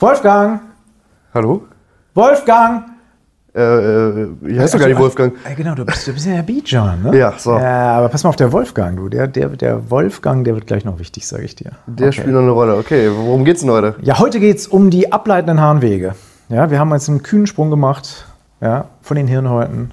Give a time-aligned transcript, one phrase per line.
[0.00, 0.60] Wolfgang!
[1.32, 1.62] Hallo?
[2.14, 2.84] Wolfgang!
[3.54, 5.34] Äh, äh, ich heiße doch gar nicht Wolfgang.
[5.48, 7.16] Äh, genau, du bist, du bist ja der Bijan, ne?
[7.16, 7.56] Ja, so.
[7.56, 9.08] Ja, aber pass mal auf, der Wolfgang, du.
[9.08, 11.70] Der, der, der Wolfgang, der wird gleich noch wichtig, sage ich dir.
[11.86, 12.76] Der spielt noch eine Rolle.
[12.76, 13.94] Okay, worum geht's denn heute?
[14.02, 16.16] Ja, heute geht's um die ableitenden Harnwege.
[16.48, 18.26] Ja, wir haben jetzt einen kühnen Sprung gemacht,
[18.60, 19.92] ja, von den Hirnhäuten,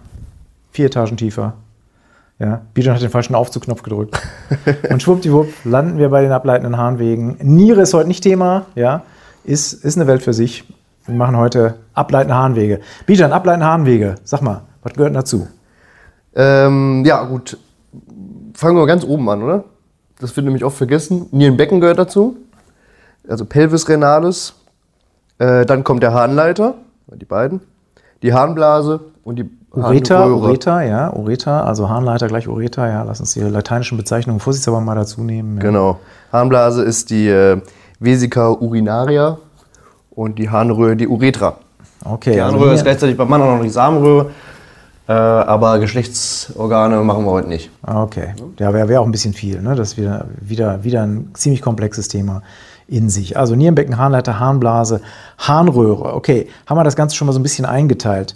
[0.72, 1.54] vier Etagen tiefer.
[2.40, 4.20] Ja, Bijan hat den falschen Aufzugknopf gedrückt.
[4.90, 7.38] Und schwuppdiwupp landen wir bei den ableitenden Harnwegen.
[7.40, 9.04] Niere ist heute nicht Thema, ja,
[9.44, 10.64] ist, ist eine Welt für sich.
[11.06, 12.80] Wir machen heute ableitende Harnwege.
[13.06, 15.48] Bijan, ableitende Harnwege, sag mal, was gehört dazu?
[16.36, 17.58] Ähm, ja, gut.
[18.54, 19.64] Fangen wir ganz oben an, oder?
[20.20, 21.28] Das wird nämlich oft vergessen.
[21.32, 22.38] Nierenbecken gehört dazu.
[23.28, 24.54] Also Pelvis renalis.
[25.40, 26.76] Äh, dann kommt der Harnleiter,
[27.08, 27.62] die beiden.
[28.22, 30.36] Die Harnblase und die Harnröhre.
[30.36, 34.96] Ureter, ja, Ureter, also Harnleiter gleich Ureter, ja, lass uns die lateinischen Bezeichnungen vorsichtshalber mal
[34.96, 35.58] dazu nehmen.
[35.58, 35.64] Ja.
[35.64, 36.00] Genau.
[36.32, 37.62] Harnblase ist die äh,
[38.02, 39.38] Vesica urinaria
[40.10, 41.58] und die Harnröhre die Uretra.
[42.04, 44.32] Okay, Die also Harnröhre ist hier- gleichzeitig beim Mann auch noch die Samenröhre.
[45.08, 47.70] Äh, aber Geschlechtsorgane machen wir heute nicht.
[47.84, 49.62] Ah, Okay, ja, wäre wär auch ein bisschen viel.
[49.62, 49.76] Ne?
[49.76, 52.42] Das ist wieder, wieder, wieder ein ziemlich komplexes Thema
[52.88, 53.38] in sich.
[53.38, 55.02] Also Nierenbecken, Harnleiter, Harnblase,
[55.38, 56.14] Harnröhre.
[56.16, 58.36] Okay, haben wir das Ganze schon mal so ein bisschen eingeteilt.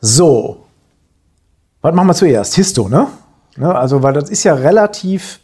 [0.00, 0.64] So,
[1.82, 2.54] was machen wir zuerst?
[2.54, 3.06] Histo, ne?
[3.56, 3.74] ne?
[3.74, 5.40] Also, weil das ist ja relativ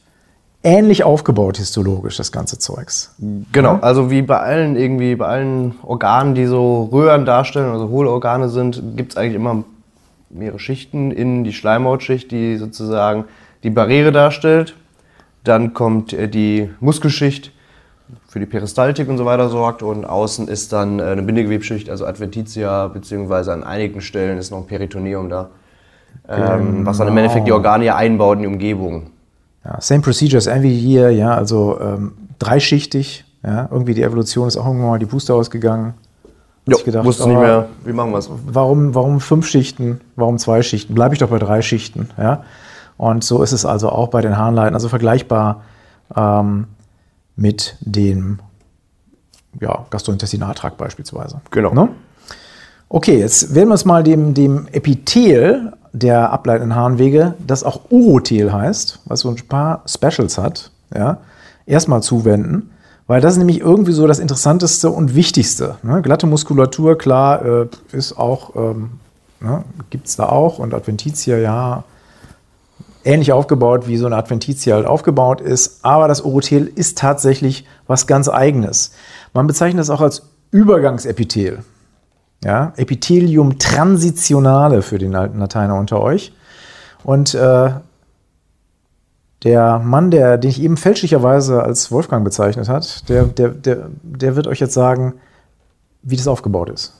[0.62, 3.14] ähnlich aufgebaut histologisch, das ganze Zeugs.
[3.52, 8.10] Genau, also wie bei allen irgendwie, bei allen Organen, die so Röhren darstellen, also hohle
[8.10, 9.64] Organe sind, gibt es eigentlich immer
[10.30, 11.10] mehrere Schichten.
[11.10, 13.24] Innen die Schleimhautschicht, die sozusagen
[13.62, 14.74] die Barriere darstellt.
[15.44, 17.52] Dann kommt äh, die Muskelschicht,
[18.28, 19.82] für die Peristaltik und so weiter sorgt.
[19.82, 24.58] Und außen ist dann äh, eine Bindegewebsschicht, also Adventitia, beziehungsweise an einigen Stellen ist noch
[24.58, 25.50] ein Peritoneum da.
[26.28, 29.11] Ähm, was dann im Endeffekt die Organe ja einbaut in die Umgebung.
[29.64, 33.24] Ja, same procedures as wie hier, ja, also ähm, dreischichtig.
[33.44, 35.94] Ja, irgendwie die Evolution ist auch irgendwann mal die Puste ausgegangen.
[36.68, 38.30] Hat sich gedacht, wusste nicht aber mehr, wie machen wir es.
[38.46, 40.00] Warum, warum fünf Schichten?
[40.14, 40.94] Warum zwei Schichten?
[40.94, 42.10] Bleibe ich doch bei drei Schichten.
[42.16, 42.44] Ja?
[42.96, 45.62] Und so ist es also auch bei den Harnleiten, also vergleichbar
[46.14, 46.66] ähm,
[47.34, 48.38] mit dem
[49.60, 51.40] ja, Gastrointestinaltrakt beispielsweise.
[51.50, 51.74] Genau.
[51.74, 51.88] Ne?
[52.88, 58.52] Okay, jetzt werden wir uns mal dem, dem Epithel der ableitenden Harnwege, das auch Urothel
[58.52, 61.18] heißt, was so ein paar Specials hat, ja,
[61.66, 62.70] erstmal zuwenden,
[63.06, 65.76] weil das ist nämlich irgendwie so das Interessanteste und Wichtigste.
[65.82, 66.02] Ne?
[66.02, 68.92] Glatte Muskulatur, klar, äh, ist auch, ähm,
[69.40, 71.84] ne, gibt es da auch und Adventitia, ja,
[73.04, 78.06] ähnlich aufgebaut, wie so eine Adventitia halt aufgebaut ist, aber das Urothel ist tatsächlich was
[78.06, 78.92] ganz Eigenes.
[79.34, 80.22] Man bezeichnet es auch als
[80.52, 81.64] Übergangsepithel.
[82.44, 86.32] Ja, Epithelium transitionale für den alten Lateiner unter euch.
[87.04, 87.70] Und äh,
[89.44, 94.36] der Mann, der, den ich eben fälschlicherweise als Wolfgang bezeichnet hat, der, der, der, der
[94.36, 95.14] wird euch jetzt sagen,
[96.02, 96.94] wie das aufgebaut ist.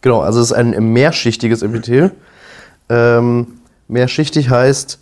[0.00, 2.12] Genau, also es ist ein mehrschichtiges Epithel.
[2.88, 3.46] Ähm,
[3.88, 5.00] mehrschichtig heißt,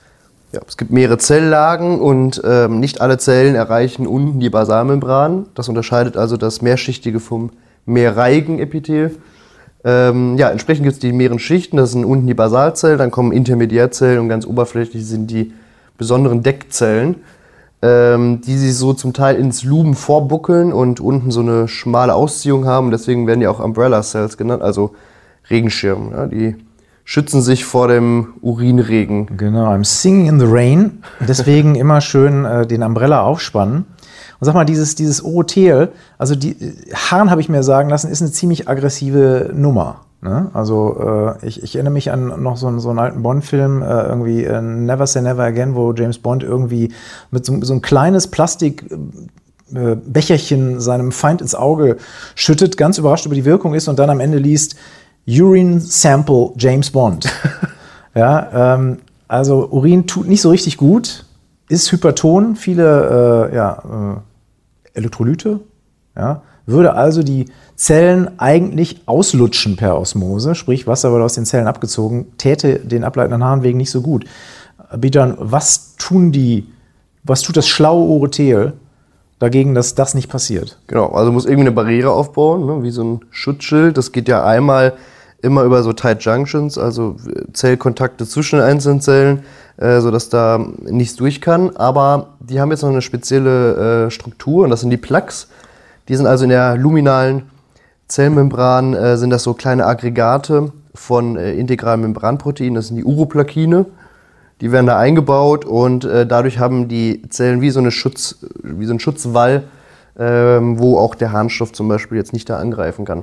[0.52, 5.46] ja, es gibt mehrere Zelllagen und ähm, nicht alle Zellen erreichen unten die Basalmembran.
[5.54, 7.50] Das unterscheidet also das mehrschichtige vom
[7.84, 9.16] mehrreihigen Epithel.
[9.86, 11.76] Ähm, ja, entsprechend gibt es die mehreren Schichten.
[11.76, 15.52] Das sind unten die Basalzellen, dann kommen Intermediärzellen und ganz oberflächlich sind die
[15.96, 17.14] besonderen Deckzellen,
[17.82, 22.66] ähm, die sich so zum Teil ins Lumen vorbuckeln und unten so eine schmale Ausziehung
[22.66, 22.90] haben.
[22.90, 24.96] Deswegen werden die auch Umbrella Cells genannt, also
[25.48, 26.10] Regenschirm.
[26.10, 26.56] Ja, die
[27.04, 29.36] schützen sich vor dem Urinregen.
[29.36, 31.04] Genau, I'm singing in the rain.
[31.20, 33.84] Deswegen immer schön äh, den Umbrella aufspannen.
[34.40, 36.56] Und sag mal, dieses, dieses Urothel, also die
[36.94, 40.02] Hahn habe ich mir sagen lassen, ist eine ziemlich aggressive Nummer.
[40.22, 40.50] Ne?
[40.54, 44.02] Also äh, ich, ich erinnere mich an noch so, einen- so einen alten Bond-Film, äh,
[44.04, 46.92] irgendwie äh, Never Say Never Again, wo James Bond irgendwie
[47.30, 48.84] mit so, so ein kleines Plastik
[49.74, 51.98] äh, Becherchen seinem Feind ins Auge
[52.34, 54.76] schüttet, ganz überrascht über die Wirkung ist und dann am Ende liest
[55.28, 57.28] Urine Sample James Bond.
[58.14, 58.98] ja, ähm,
[59.28, 61.25] also Urin tut nicht so richtig gut,
[61.68, 64.22] ist hyperton, viele äh, ja,
[64.94, 65.60] äh, Elektrolyte,
[66.16, 67.46] ja, würde also die
[67.76, 73.44] Zellen eigentlich auslutschen per Osmose, sprich Wasser wird aus den Zellen abgezogen, täte den ableitenden
[73.44, 74.24] Harnwegen nicht so gut.
[74.96, 76.66] Bijan, was tun die,
[77.22, 78.74] was tut das schlaue Urothel
[79.38, 80.78] dagegen, dass das nicht passiert?
[80.86, 83.96] Genau, also muss irgendwie eine Barriere aufbauen, ne, wie so ein Schutzschild.
[83.96, 84.94] Das geht ja einmal
[85.46, 87.16] immer über so Tight Junctions, also
[87.52, 89.44] Zellkontakte zwischen den einzelnen Zellen,
[89.78, 91.76] äh, sodass da nichts durch kann.
[91.76, 95.48] Aber die haben jetzt noch eine spezielle äh, Struktur und das sind die Plaques.
[96.08, 97.44] Die sind also in der luminalen
[98.08, 103.86] Zellmembran, äh, sind das so kleine Aggregate von äh, integralen Membranproteinen, das sind die Uroplakine.
[104.60, 108.86] Die werden da eingebaut und äh, dadurch haben die Zellen wie so, eine Schutz, wie
[108.86, 109.64] so ein Schutzwall
[110.18, 113.22] ähm, wo auch der Harnstoff zum Beispiel jetzt nicht da angreifen kann.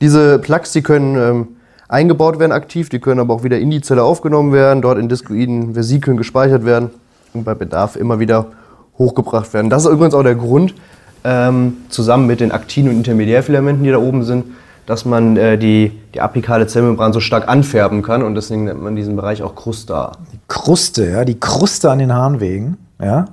[0.00, 1.48] Diese Plugs, die können ähm,
[1.88, 5.08] eingebaut werden aktiv, die können aber auch wieder in die Zelle aufgenommen werden, dort in
[5.08, 6.90] discoiden Vesikeln gespeichert werden
[7.32, 8.46] und bei Bedarf immer wieder
[8.98, 9.70] hochgebracht werden.
[9.70, 10.74] Das ist übrigens auch der Grund,
[11.24, 14.44] ähm, zusammen mit den Aktin- und Intermediärfilamenten, die da oben sind,
[14.86, 18.94] dass man äh, die, die apikale Zellmembran so stark anfärben kann und deswegen nennt man
[18.94, 20.12] diesen Bereich auch Krusta.
[20.32, 23.26] Die Kruste, ja, die Kruste an den Harnwegen, ja,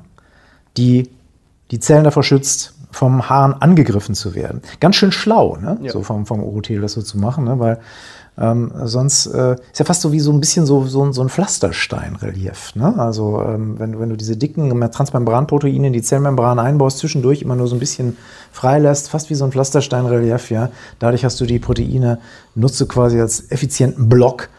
[0.78, 1.10] die
[1.72, 4.62] die Zellen davor schützt, vom Hahn angegriffen zu werden.
[4.80, 5.78] Ganz schön schlau, ne?
[5.82, 5.92] Ja.
[5.92, 7.58] so vom, vom Orothel das so zu machen, ne?
[7.60, 7.80] weil
[8.38, 11.22] ähm, sonst äh, ist ja fast so wie so ein bisschen so, so, ein- so
[11.22, 12.76] ein Pflastersteinrelief.
[12.76, 12.98] Ne?
[12.98, 17.56] Also ähm, wenn, du- wenn du diese dicken Transmembranproteine in die Zellmembran einbaust, zwischendurch immer
[17.56, 18.18] nur so ein bisschen
[18.52, 20.70] freilässt, fast wie so ein Pflastersteinrelief, ja.
[21.00, 22.20] Dadurch hast du die Proteine,
[22.56, 24.50] nutzt du quasi als effizienten Block,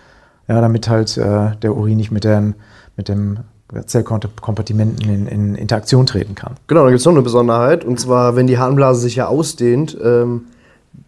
[0.49, 2.55] ja, damit halt äh, der Urin nicht mit, den,
[2.97, 3.39] mit dem
[3.87, 6.55] Zellkompartimenten in, in Interaktion treten kann.
[6.67, 7.85] Genau, da gibt es noch eine Besonderheit.
[7.85, 10.43] Und zwar, wenn die Harnblase sich ja ausdehnt, ähm,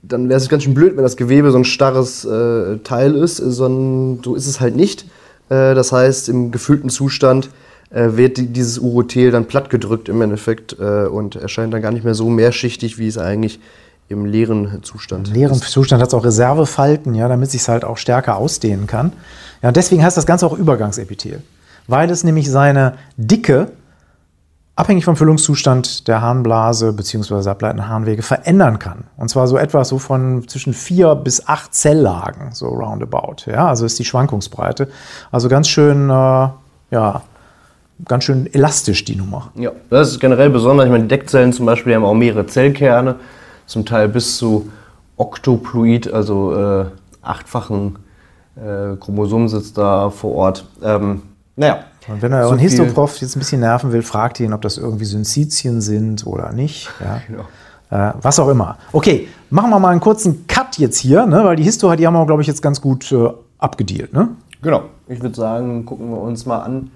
[0.03, 3.37] dann wäre es ganz schön blöd, wenn das Gewebe so ein starres äh, Teil ist,
[3.37, 5.07] sondern so ist es halt nicht.
[5.49, 7.51] Äh, das heißt, im gefüllten Zustand
[7.91, 12.05] äh, wird die, dieses Urothel dann plattgedrückt im Endeffekt äh, und erscheint dann gar nicht
[12.05, 13.61] mehr so mehrschichtig, wie es eigentlich
[14.09, 17.85] im leeren Zustand Im leeren Zustand hat es auch Reservefalten, ja, damit es sich halt
[17.85, 19.13] auch stärker ausdehnen kann.
[19.63, 21.43] Ja, und deswegen heißt das Ganze auch Übergangsepithel,
[21.87, 23.73] weil es nämlich seine Dicke
[24.77, 27.49] abhängig vom Füllungszustand der Harnblase bzw.
[27.49, 29.05] ableitenden Harnwege verändern kann.
[29.17, 33.47] Und zwar so etwas so von zwischen vier bis acht Zelllagen, so roundabout.
[33.47, 34.89] Ja, also ist die Schwankungsbreite.
[35.31, 36.49] Also ganz schön, äh,
[36.91, 37.23] ja,
[38.05, 39.53] ganz schön elastisch die Nummer.
[39.55, 40.87] Ja, das ist generell besonders.
[40.87, 43.17] Ich meine, die Deckzellen zum Beispiel haben auch mehrere Zellkerne,
[43.67, 44.71] zum Teil bis zu
[45.17, 46.87] Oktoploid, also äh,
[47.23, 47.99] achtfachen
[48.57, 50.67] äh, Chromosomensitz da vor Ort.
[50.83, 51.23] Ähm,
[51.57, 51.85] naja.
[52.09, 54.77] Und wenn er so euren Histoprof jetzt ein bisschen nerven will, fragt ihn, ob das
[54.77, 56.91] irgendwie Synzitien sind oder nicht.
[57.01, 57.21] Ja.
[57.29, 57.45] Genau.
[57.91, 58.79] Äh, was auch immer.
[58.93, 61.45] Okay, machen wir mal einen kurzen Cut jetzt hier, ne?
[61.45, 63.29] weil die Histo, die haben wir, glaube ich, jetzt ganz gut äh,
[63.59, 64.13] abgedealt.
[64.13, 64.31] Ne?
[64.63, 64.85] Genau.
[65.07, 66.91] Ich würde sagen, gucken wir uns mal an,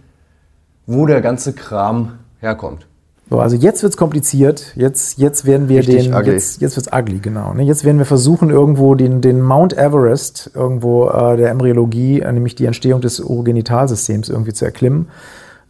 [0.87, 2.88] wo der ganze Kram herkommt.
[3.31, 4.73] So, also jetzt wird's kompliziert.
[4.75, 6.15] Jetzt, jetzt werden wir Richtig den.
[6.15, 6.33] ugly.
[6.33, 7.53] Jetzt, jetzt wird's ugly, genau.
[7.53, 7.63] Ne?
[7.63, 12.55] Jetzt werden wir versuchen, irgendwo den, den Mount Everest irgendwo äh, der Embryologie, äh, nämlich
[12.55, 15.09] die Entstehung des Urogenitalsystems, irgendwie zu erklimmen.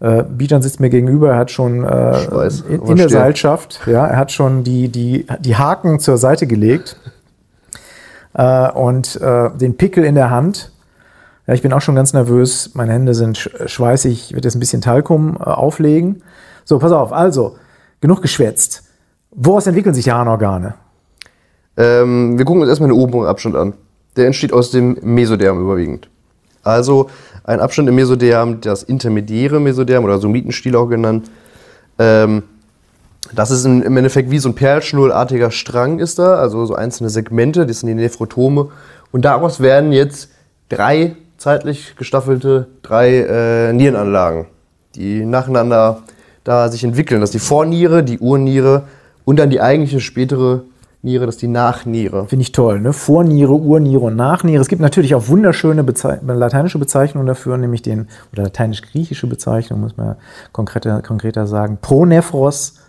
[0.00, 3.08] Äh, Bijan sitzt mir gegenüber, er hat schon äh, Schweiß in, in der.
[3.08, 6.96] Seilschaft, ja, er hat schon die, die, die Haken zur Seite gelegt
[8.34, 10.70] äh, und äh, den Pickel in der Hand.
[11.48, 12.70] Ja, ich bin auch schon ganz nervös.
[12.74, 14.26] Meine Hände sind sch- schweißig.
[14.28, 16.22] Ich werde jetzt ein bisschen Talkum äh, auflegen.
[16.68, 17.14] So, pass auf.
[17.14, 17.56] Also,
[18.02, 18.82] genug geschwätzt.
[19.30, 20.74] Woraus entwickeln sich Harnorgane?
[21.78, 23.72] Ähm, wir gucken uns erstmal den oberen Abschnitt an.
[24.16, 26.10] Der entsteht aus dem Mesoderm überwiegend.
[26.62, 27.08] Also
[27.44, 31.30] ein Abschnitt im Mesoderm, das intermediäre Mesoderm oder Somitenstiel auch genannt.
[31.98, 32.42] Ähm,
[33.32, 37.64] das ist im Endeffekt wie so ein perlschnurrartiger Strang ist da, also so einzelne Segmente,
[37.64, 38.68] das sind die Nephrotome.
[39.10, 40.28] Und daraus werden jetzt
[40.68, 44.44] drei zeitlich gestaffelte, drei äh, Nierenanlagen,
[44.96, 46.02] die nacheinander
[46.48, 47.20] da sich entwickeln.
[47.20, 48.84] Das ist die Vorniere, die Urniere
[49.26, 50.62] und dann die eigentliche spätere
[51.00, 52.26] Niere, das ist die Nachniere.
[52.26, 52.92] Finde ich toll, ne?
[52.92, 54.60] Vorniere, Urniere und Nachniere.
[54.60, 59.96] Es gibt natürlich auch wunderschöne Bezei lateinische Bezeichnungen dafür, nämlich den, oder lateinisch-griechische Bezeichnung, muss
[59.96, 60.16] man
[60.50, 61.78] konkreter, konkreter sagen.
[61.80, 62.80] Pronephros,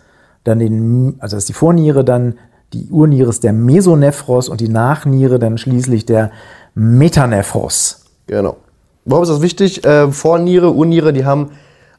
[0.42, 2.34] dann den, also das ist die Vorniere, dann
[2.72, 6.32] die Urniere ist der Mesonephros und die Nachniere dann schließlich der
[6.74, 8.06] Metanephros.
[8.26, 8.56] Genau.
[9.04, 9.84] Warum ist das wichtig?
[9.84, 11.50] Äh, Vorniere, Urniere, die haben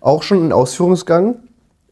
[0.02, 1.36] auch schon einen Ausführungsgang.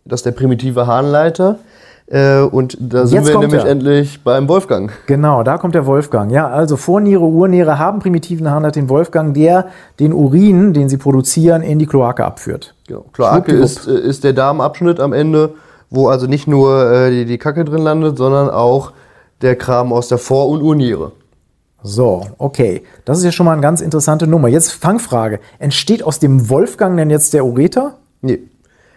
[0.05, 1.59] Das ist der primitive Harnleiter.
[2.07, 3.69] Äh, und da sind Jetzt wir nämlich er.
[3.69, 4.91] endlich beim Wolfgang.
[5.05, 6.31] Genau, da kommt der Wolfgang.
[6.31, 9.67] Ja, also Vorniere, Urniere haben primitiven Harnleiter den Wolfgang, der
[9.99, 12.73] den Urin, den sie produzieren, in die Kloake abführt.
[12.87, 13.05] Genau.
[13.13, 15.53] Kloake ist, äh, ist der Darmabschnitt am Ende,
[15.91, 18.93] wo also nicht nur äh, die, die Kacke drin landet, sondern auch
[19.43, 21.11] der Kram aus der Vor- und Urniere.
[21.83, 22.83] So, okay.
[23.05, 24.47] Das ist ja schon mal eine ganz interessante Nummer.
[24.47, 25.39] Jetzt Fangfrage.
[25.59, 27.97] Entsteht aus dem Wolfgang denn jetzt der Ureter?
[28.21, 28.39] Nee,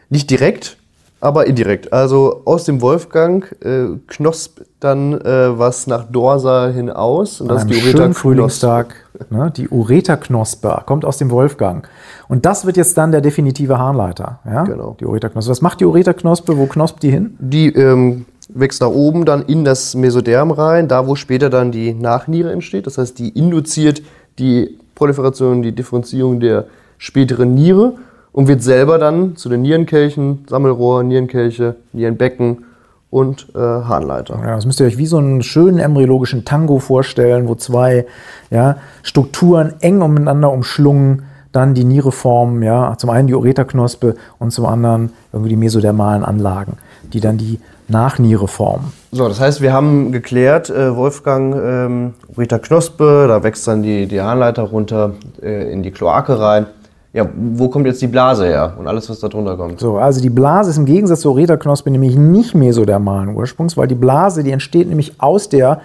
[0.08, 0.78] nicht direkt,
[1.22, 1.92] aber indirekt.
[1.92, 7.40] Also aus dem Wolfgang äh, knospt dann äh, was nach Dorsa hinaus.
[7.40, 8.20] Und das An ist einem die schönen Ureterknospe.
[8.20, 8.94] Frühlingstag.
[9.30, 11.88] Ne, die Ureterknospe kommt aus dem Wolfgang.
[12.28, 14.40] Und das wird jetzt dann der definitive Harnleiter.
[14.44, 14.64] Ja?
[14.64, 14.96] Genau.
[14.98, 15.52] Die Ureterknospe.
[15.52, 16.58] Was macht die Ureterknospe?
[16.58, 17.36] Wo knospt die hin?
[17.38, 21.94] Die ähm, wächst nach oben dann in das Mesoderm rein, da wo später dann die
[21.94, 22.88] Nachniere entsteht.
[22.88, 24.02] Das heißt, die induziert
[24.40, 26.66] die Proliferation, die Differenzierung der
[26.98, 27.94] späteren Niere
[28.32, 32.64] und wird selber dann zu den Nierenkelchen, Sammelrohr, Nierenkelche, Nierenbecken
[33.10, 34.38] und äh, Harnleiter.
[34.42, 38.06] Ja, das müsst ihr euch wie so einen schönen embryologischen Tango vorstellen, wo zwei
[38.50, 42.62] ja, Strukturen eng umeinander umschlungen dann die Niere formen.
[42.62, 46.78] Ja, zum einen die Ureterknospe und zum anderen irgendwie die mesodermalen Anlagen,
[47.12, 48.92] die dann die Nachniereform.
[49.10, 54.06] So, das heißt, wir haben geklärt, äh, Wolfgang, ähm, Rita Knospe, da wächst dann die,
[54.06, 55.12] die Harnleiter runter
[55.42, 56.66] äh, in die Kloake rein.
[57.12, 59.78] Ja, wo kommt jetzt die Blase her und alles, was da drunter kommt?
[59.80, 63.94] So, also die Blase ist im Gegensatz zur Ureterknospe nämlich nicht mesodermalen Ursprungs, weil die
[63.94, 65.82] Blase, die entsteht nämlich aus der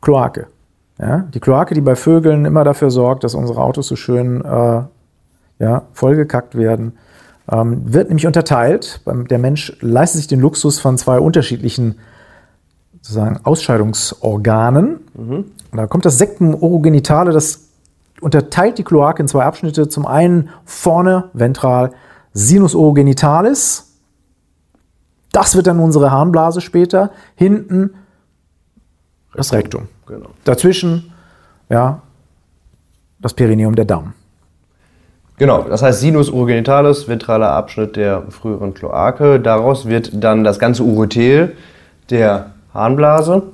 [0.00, 0.46] Kloake.
[1.00, 1.26] Ja?
[1.34, 4.82] Die Kloake, die bei Vögeln immer dafür sorgt, dass unsere Autos so schön äh,
[5.58, 6.92] ja, vollgekackt werden,
[7.50, 9.00] ähm, wird nämlich unterteilt.
[9.06, 11.96] Der Mensch leistet sich den Luxus von zwei unterschiedlichen
[13.00, 15.00] sozusagen Ausscheidungsorganen.
[15.14, 15.44] Mhm.
[15.72, 17.65] Da kommt das Sektum orogenitale, das
[18.26, 19.88] unterteilt die Kloake in zwei Abschnitte.
[19.88, 21.92] Zum einen vorne ventral
[22.32, 24.00] Sinus orogenitalis.
[25.30, 27.12] Das wird dann unsere Harnblase später.
[27.36, 27.94] Hinten
[29.32, 29.86] das Rektum.
[30.08, 30.30] Genau.
[30.42, 31.12] Dazwischen
[31.68, 32.02] ja,
[33.20, 34.14] das Perineum der Darm.
[35.38, 39.38] Genau, das heißt Sinus urogenitalis, ventraler Abschnitt der früheren Kloake.
[39.38, 41.56] Daraus wird dann das ganze Urothel
[42.10, 43.44] der Harnblase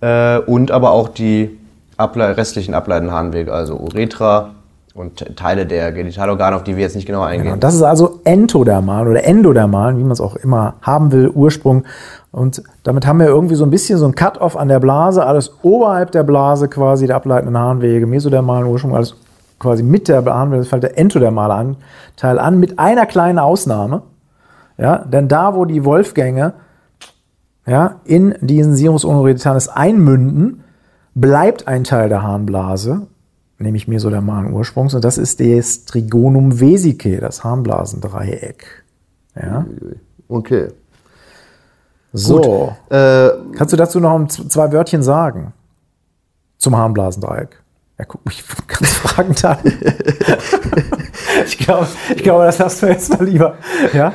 [0.00, 1.56] äh, und aber auch die
[2.02, 4.50] Able restlichen ableitenden Harnwege, also Uretra
[4.94, 7.44] und Teile der Genitalorgane, auf die wir jetzt nicht genau eingehen.
[7.44, 11.84] Genau, das ist also entodermal oder endodermal, wie man es auch immer haben will, Ursprung.
[12.30, 15.54] Und damit haben wir irgendwie so ein bisschen so ein Cut-off an der Blase, alles
[15.62, 19.14] oberhalb der Blase quasi der ableitenden Harnwege, mesodermalen Ursprung, alles
[19.58, 24.02] quasi mit der Harnwege, das fällt der entodermale Anteil an, mit einer kleinen Ausnahme.
[24.76, 26.54] Ja, denn da, wo die Wolfgänge
[27.66, 30.61] ja, in diesen Sinus honoritalis einmünden,
[31.14, 33.06] bleibt ein Teil der Harnblase,
[33.58, 38.84] nämlich mesodermalen Ursprungs, und das ist das Trigonum vesicae, das Harnblasendreieck.
[39.36, 39.66] Ja?
[40.28, 40.68] Okay.
[42.12, 42.74] So.
[42.90, 45.54] Äh, Kannst du dazu noch zwei Wörtchen sagen?
[46.58, 47.62] Zum Harnblasendreieck.
[47.96, 49.58] Er guckt mich ganz fragend an.
[51.46, 53.54] ich, glaube, ich glaube, das lassen wir jetzt mal lieber.
[53.92, 54.12] Ja?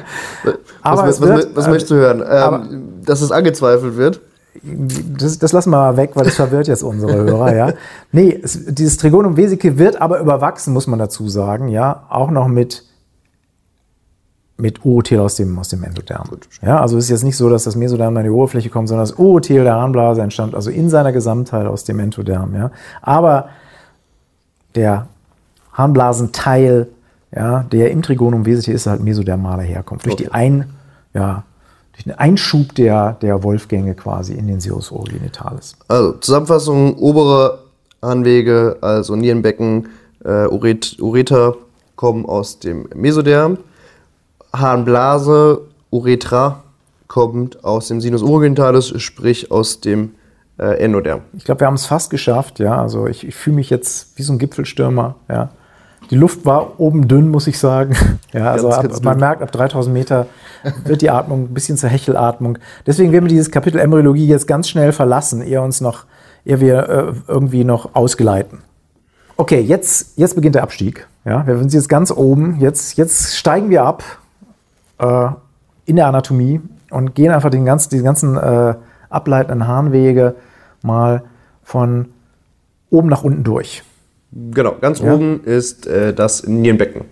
[0.81, 2.23] Aber was, was, wird, was, möchtest du hören?
[2.27, 4.21] Ähm, dass es angezweifelt wird?
[4.63, 7.73] Das, das lassen wir mal weg, weil das verwirrt jetzt unsere Hörer, ja.
[8.11, 12.47] Nee, es, dieses Trigonum vesicae wird aber überwachsen, muss man dazu sagen, ja, auch noch
[12.47, 12.83] mit
[14.57, 16.27] mit Urothel aus dem, aus dem Endoderm.
[16.63, 19.03] Ja, also es ist jetzt nicht so, dass das Mesoderm an die Oberfläche kommt, sondern
[19.07, 22.55] das Urothel der Harnblase entstammt also in seiner Gesamtheit aus dem Endoderm.
[22.55, 22.71] Ja.
[23.01, 23.49] Aber
[24.73, 25.07] der
[25.73, 26.87] Harnblasenteil,
[27.35, 30.07] ja, der im Trigonum vesicae ist, halt mesodermaler Herkunft.
[30.07, 30.65] Durch die ein,
[31.13, 31.43] ja,
[31.97, 35.75] durch den Einschub der, der Wolfgänge quasi in den Serus orogenitalis.
[35.87, 37.59] Also Zusammenfassung, obere
[38.03, 39.89] Harnwege, also Nierenbecken,
[40.23, 41.55] äh, Uret, Ureter
[41.95, 43.57] kommen aus dem Mesoderm.
[44.53, 46.63] Harnblase, Uretra
[47.07, 50.11] kommt aus dem Sinus orogenitalis, sprich aus dem
[50.59, 51.21] äh, Endoderm.
[51.33, 52.79] Ich glaube, wir haben es fast geschafft, ja.
[52.79, 55.49] Also ich, ich fühle mich jetzt wie so ein Gipfelstürmer, ja.
[56.09, 57.95] Die Luft war oben dünn, muss ich sagen.
[58.33, 60.27] Ja, also ganz, ab, ganz man merkt, ab 3000 Meter
[60.83, 62.59] wird die Atmung ein bisschen zur Hechelatmung.
[62.85, 66.03] Deswegen werden wir dieses Kapitel Embryologie jetzt ganz schnell verlassen, ehe uns noch,
[66.45, 68.59] ehe wir äh, irgendwie noch ausgeleiten.
[69.37, 71.07] Okay, jetzt, jetzt beginnt der Abstieg.
[71.23, 72.57] Ja, wir sind jetzt ganz oben.
[72.59, 74.03] Jetzt, jetzt steigen wir ab
[74.97, 75.29] äh,
[75.85, 76.59] in der Anatomie
[76.89, 78.75] und gehen einfach den ganzen, die ganzen äh,
[79.09, 80.35] ableitenden Harnwege
[80.81, 81.23] mal
[81.63, 82.09] von
[82.89, 83.83] oben nach unten durch.
[84.31, 85.13] Genau, ganz ja.
[85.13, 87.05] oben ist äh, das Nierenbecken.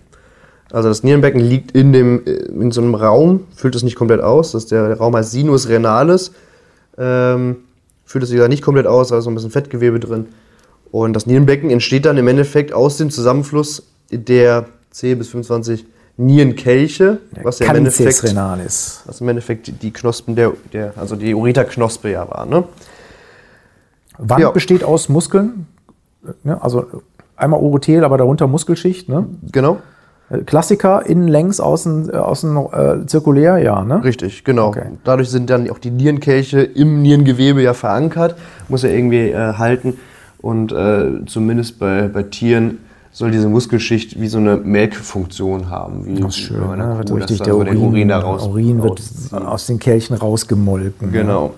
[0.70, 4.20] Also das Nierenbecken liegt in, dem, äh, in so einem Raum, füllt es nicht komplett
[4.20, 4.52] aus.
[4.52, 6.32] Das der, der Raum heißt Sinus renalis.
[6.98, 7.56] Ähm,
[8.04, 10.26] füllt es sich da nicht komplett aus, da ist noch ein bisschen Fettgewebe drin.
[10.92, 15.84] Und das Nierenbecken entsteht dann im Endeffekt aus dem Zusammenfluss der 10 bis 25
[16.16, 19.02] Nierenkelche, was ja im Endeffekt, renalis.
[19.04, 22.46] was im Endeffekt die Knospen der, der also die Ureterknospe ja war.
[22.46, 22.64] Ne?
[24.16, 24.50] Wand ja.
[24.50, 25.66] besteht aus Muskeln,
[26.44, 26.62] ne?
[26.62, 26.86] also
[27.36, 29.08] einmal Urothel, aber darunter Muskelschicht.
[29.08, 29.26] Ne?
[29.52, 29.78] Genau.
[30.30, 34.02] Äh, Klassiker, innen längs, außen, äh, außen äh, zirkulär, ja, ne?
[34.02, 34.68] Richtig, genau.
[34.68, 34.86] Okay.
[35.04, 38.36] Dadurch sind dann auch die Nierenkelche im Nierengewebe ja verankert,
[38.68, 39.98] muss ja irgendwie äh, halten.
[40.38, 42.78] Und äh, zumindest bei, bei Tieren
[43.12, 46.04] soll diese Muskelschicht wie so eine Melkfunktion haben.
[46.06, 46.98] Wie, das ist schön, ne?
[46.98, 49.00] wird richtig der Urin, Urin, da raus, Urin wird
[49.32, 51.10] aus den Kelchen rausgemolken.
[51.10, 51.50] Ne?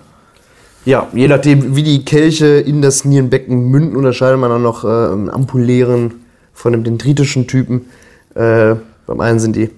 [0.89, 4.87] Ja, je nachdem, wie die Kelche in das Nierenbecken münden, unterscheidet man dann noch äh,
[4.87, 6.13] ampulären
[6.51, 7.85] von dem dendritischen Typen.
[8.33, 8.73] Äh,
[9.05, 9.69] beim einen sind die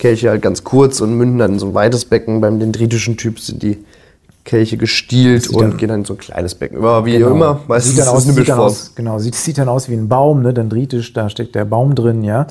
[0.00, 2.40] Kelche halt ganz kurz und münden dann in so ein weites Becken.
[2.40, 3.84] Beim dendritischen Typ sind die
[4.42, 7.06] Kelche gestielt und gehen dann in so ein kleines Becken über.
[7.06, 7.30] Wie genau.
[7.30, 10.08] immer, meistens sieht dann aus, sieht dann aus, Genau, sieht, sieht dann aus wie ein
[10.08, 10.52] Baum, ne?
[10.52, 12.48] dendritisch, da steckt der Baum drin, ja.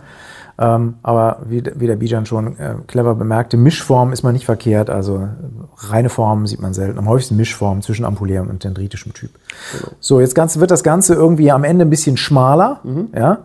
[0.59, 4.89] Ähm, aber wie, wie der Bijan schon äh, clever bemerkte, Mischform ist man nicht verkehrt.
[4.89, 5.27] Also
[5.77, 6.97] reine Form sieht man selten.
[6.97, 9.31] Am häufigsten Mischform zwischen ampulärem und dendritischem Typ.
[9.73, 9.91] Genau.
[9.99, 12.79] So, jetzt ganz, wird das Ganze irgendwie am Ende ein bisschen schmaler.
[12.83, 13.09] Mhm.
[13.15, 13.39] Ja?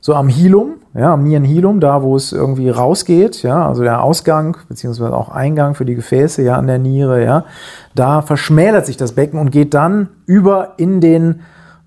[0.00, 4.56] so am Hilum, ja, am Nierenhilum, da wo es irgendwie rausgeht, ja, also der Ausgang
[4.68, 7.44] beziehungsweise auch Eingang für die Gefäße, ja, an der Niere, ja,
[7.94, 11.40] da verschmälert sich das Becken und geht dann über in den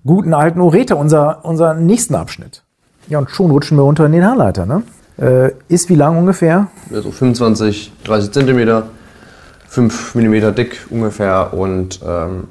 [0.06, 2.63] guten alten Ureter, unser, unser nächsten Abschnitt.
[3.08, 4.82] Ja, und schon rutschen wir unter in den Haarleiter, ne?
[5.16, 6.68] Äh, ist wie lang ungefähr?
[6.90, 8.84] Ja, so 25, 30 Zentimeter,
[9.68, 12.44] 5 Millimeter dick ungefähr und ähm,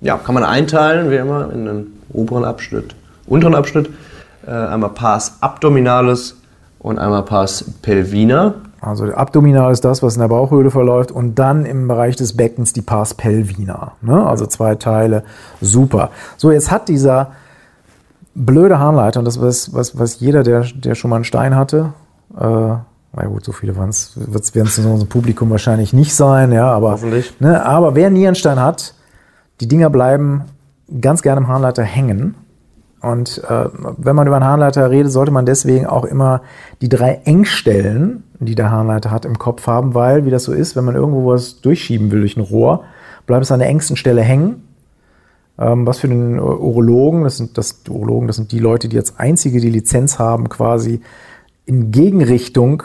[0.00, 2.94] ja, kann man einteilen, wie immer, in einen oberen Abschnitt,
[3.26, 3.90] unteren Abschnitt.
[4.46, 6.36] Äh, einmal Pars Abdominalis
[6.78, 8.54] und einmal Pars Pelvina.
[8.80, 12.36] Also der Abdominal ist das, was in der Bauchhöhle verläuft und dann im Bereich des
[12.36, 13.92] Beckens die Pars pelvina.
[14.00, 14.26] Ne?
[14.26, 15.22] Also zwei Teile.
[15.60, 16.10] Super.
[16.36, 17.30] So, jetzt hat dieser
[18.34, 21.92] blöde Harnleiter und das, was, was, was jeder, der, der schon mal einen Stein hatte,
[22.38, 22.76] äh,
[23.14, 27.38] na gut, so viele werden es in unserem Publikum wahrscheinlich nicht sein, ja, aber, Hoffentlich.
[27.40, 28.94] Ne, aber wer Nierenstein hat,
[29.60, 30.44] die Dinger bleiben
[31.00, 32.34] ganz gerne im Harnleiter hängen.
[33.02, 36.42] Und äh, wenn man über einen Harnleiter redet, sollte man deswegen auch immer
[36.80, 40.76] die drei Engstellen, die der Harnleiter hat, im Kopf haben, weil, wie das so ist,
[40.76, 42.84] wenn man irgendwo was durchschieben will durch ein Rohr,
[43.26, 44.68] bleibt es an der engsten Stelle hängen.
[45.58, 49.18] Ähm, was für den Urologen, das sind, das, Urologen, das sind die Leute, die als
[49.18, 51.00] einzige die Lizenz haben, quasi
[51.66, 52.82] in Gegenrichtung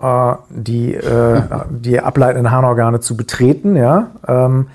[0.00, 4.10] äh, die, äh, die ableitenden Harnorgane zu betreten, ja.
[4.26, 4.68] Ähm,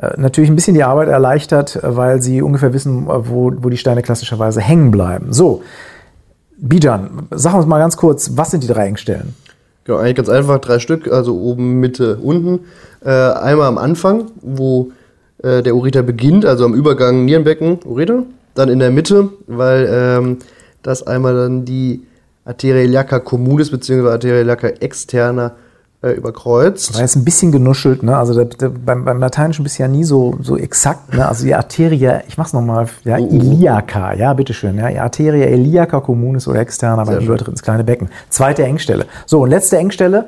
[0.00, 4.02] äh, natürlich ein bisschen die Arbeit erleichtert, weil sie ungefähr wissen, wo, wo die Steine
[4.02, 5.32] klassischerweise hängen bleiben.
[5.32, 5.62] So,
[6.56, 9.34] Bijan, sag uns mal ganz kurz, was sind die drei Engstellen?
[9.84, 12.60] Genau, eigentlich ganz einfach, drei Stück, also oben, Mitte, unten.
[13.04, 14.90] Äh, einmal am Anfang, wo
[15.42, 18.24] äh, der Ureter beginnt, also am Übergang Nierenbecken, Ureter.
[18.54, 20.38] Dann in der Mitte, weil ähm,
[20.82, 22.02] das einmal dann die
[22.44, 24.08] Arteria iliaca communis bzw.
[24.08, 25.52] Arteria iliaca externa
[26.02, 26.96] äh, überkreuzt.
[26.96, 28.16] Da ist ein bisschen genuschelt, ne?
[28.16, 31.28] Also der, der, beim, beim Lateinischen bist du ja nie so, so exakt, ne?
[31.28, 33.28] Also die Arteria, ich mach's nochmal, ja, oh.
[33.28, 37.24] iliaca, ja, bitteschön, ja, die Arteria iliaca communis oder externa, schön.
[37.24, 38.08] übertritt ins kleine Becken.
[38.30, 39.06] Zweite Engstelle.
[39.26, 40.26] So, und letzte Engstelle,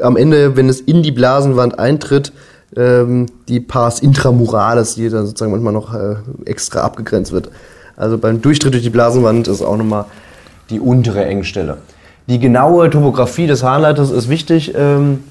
[0.00, 2.32] Am Ende, wenn es in die Blasenwand eintritt,
[2.76, 7.50] ähm, die Pars intramuralis, die dann sozusagen manchmal noch äh, extra abgegrenzt wird.
[7.96, 10.04] Also beim Durchtritt durch die Blasenwand ist auch nochmal
[10.70, 11.78] die untere Engstelle.
[12.28, 15.24] Die genaue Topographie des Harnleiters ist wichtig, ähm,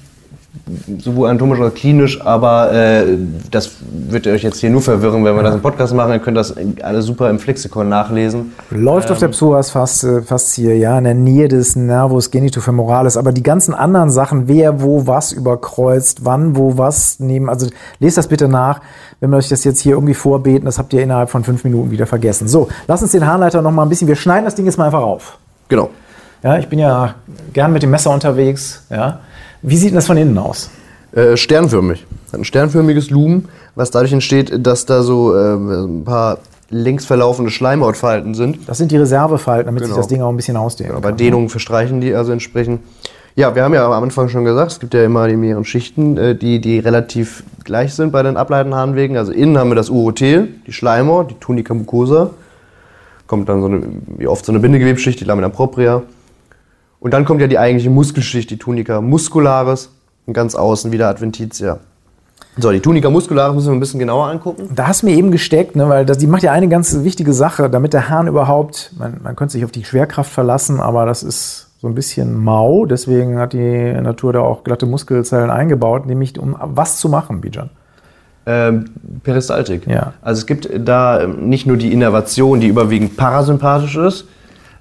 [0.98, 3.04] sowohl anatomisch als auch klinisch, aber äh,
[3.50, 3.70] das
[4.08, 6.12] wird euch jetzt hier nur verwirren, wenn wir das im Podcast machen.
[6.12, 8.52] Ihr könnt das alles super im Flexikon nachlesen.
[8.70, 13.42] läuft auf der Psoas fast, äh, ja, in der Nähe des Nervus genitofemoralis, aber die
[13.42, 18.48] ganzen anderen Sachen, wer wo was überkreuzt, wann wo was nehmen, also lest das bitte
[18.48, 18.80] nach,
[19.20, 21.90] wenn wir euch das jetzt hier irgendwie vorbeten, das habt ihr innerhalb von fünf Minuten
[21.90, 22.48] wieder vergessen.
[22.48, 24.86] So, lass uns den Harnleiter noch mal ein bisschen, wir schneiden das Ding jetzt mal
[24.86, 25.38] einfach auf.
[25.68, 25.90] Genau.
[26.42, 27.16] Ja, ich bin ja
[27.52, 29.20] gern mit dem Messer unterwegs, ja.
[29.62, 30.70] Wie sieht das von innen aus?
[31.12, 32.06] Äh, sternförmig.
[32.32, 36.38] Hat ein sternförmiges Lumen, was dadurch entsteht, dass da so äh, ein paar
[36.70, 38.68] längs verlaufende Schleimhautfalten sind.
[38.68, 39.96] Das sind die Reservefalten, damit sich Genau.
[39.96, 41.00] das Ding auch ein bisschen ausdehnt.
[41.00, 42.80] Bei Dehnungen verstreichen die also entsprechend.
[43.36, 46.16] Ja, wir haben ja am Anfang schon gesagt, es gibt ja immer die mehreren Schichten,
[46.18, 49.16] äh, die, die relativ gleich sind bei den ableitenden Harnwegen.
[49.16, 52.30] Also innen haben wir das Urothel, die Schleimhaut, die Tunica mucosa.
[53.26, 53.82] Kommt dann so eine,
[54.16, 56.02] wie oft so eine Bindegewebsschicht, die Lamina propria.
[57.00, 59.90] Und dann kommt ja die eigentliche Muskelschicht, die Tunica muscularis.
[60.26, 61.78] Und ganz außen wieder Adventitia.
[62.58, 64.68] So, die Tunica muscularis müssen wir ein bisschen genauer angucken.
[64.74, 67.32] Da hast du mir eben gesteckt, ne, weil das, die macht ja eine ganz wichtige
[67.32, 71.22] Sache, damit der Hahn überhaupt, man, man könnte sich auf die Schwerkraft verlassen, aber das
[71.22, 76.38] ist so ein bisschen mau, deswegen hat die Natur da auch glatte Muskelzellen eingebaut, nämlich
[76.38, 77.70] um was zu machen, Bijan.
[78.44, 78.86] Ähm,
[79.22, 79.86] Peristaltik.
[79.86, 80.14] Ja.
[80.20, 84.24] Also es gibt da nicht nur die Innervation, die überwiegend parasympathisch ist,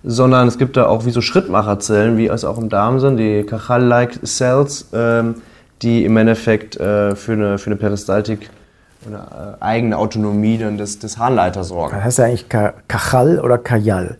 [0.07, 3.43] sondern es gibt da auch wie so Schrittmacherzellen, wie es auch im Darm sind, die
[3.43, 5.35] Cachal-like Cells, ähm,
[5.81, 8.49] die im Endeffekt äh, für, eine, für eine Peristaltik,
[9.05, 11.95] eine äh, eigene Autonomie dann des, des Harnleiters sorgen.
[11.95, 14.17] Das heißt ja eigentlich Kachal oder Kajal.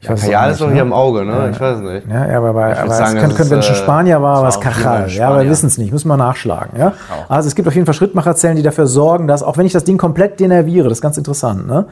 [0.00, 0.90] Ich es Kajal ist doch nicht, hier ne?
[0.90, 1.50] im Auge, ne?
[1.50, 2.06] Ich weiß nicht.
[2.08, 4.22] Ja, ja, aber, bei, würd aber sagen, es könnte, könnte, wenn es ein äh, Spanier
[4.22, 4.56] war, war es.
[4.56, 6.78] Fall Ja, aber wir wissen es nicht, müssen wir nachschlagen.
[6.78, 6.92] Ja?
[7.28, 9.84] Also es gibt auf jeden Fall Schrittmacherzellen, die dafür sorgen, dass, auch wenn ich das
[9.84, 11.86] Ding komplett denerviere, das ist ganz interessant, ne?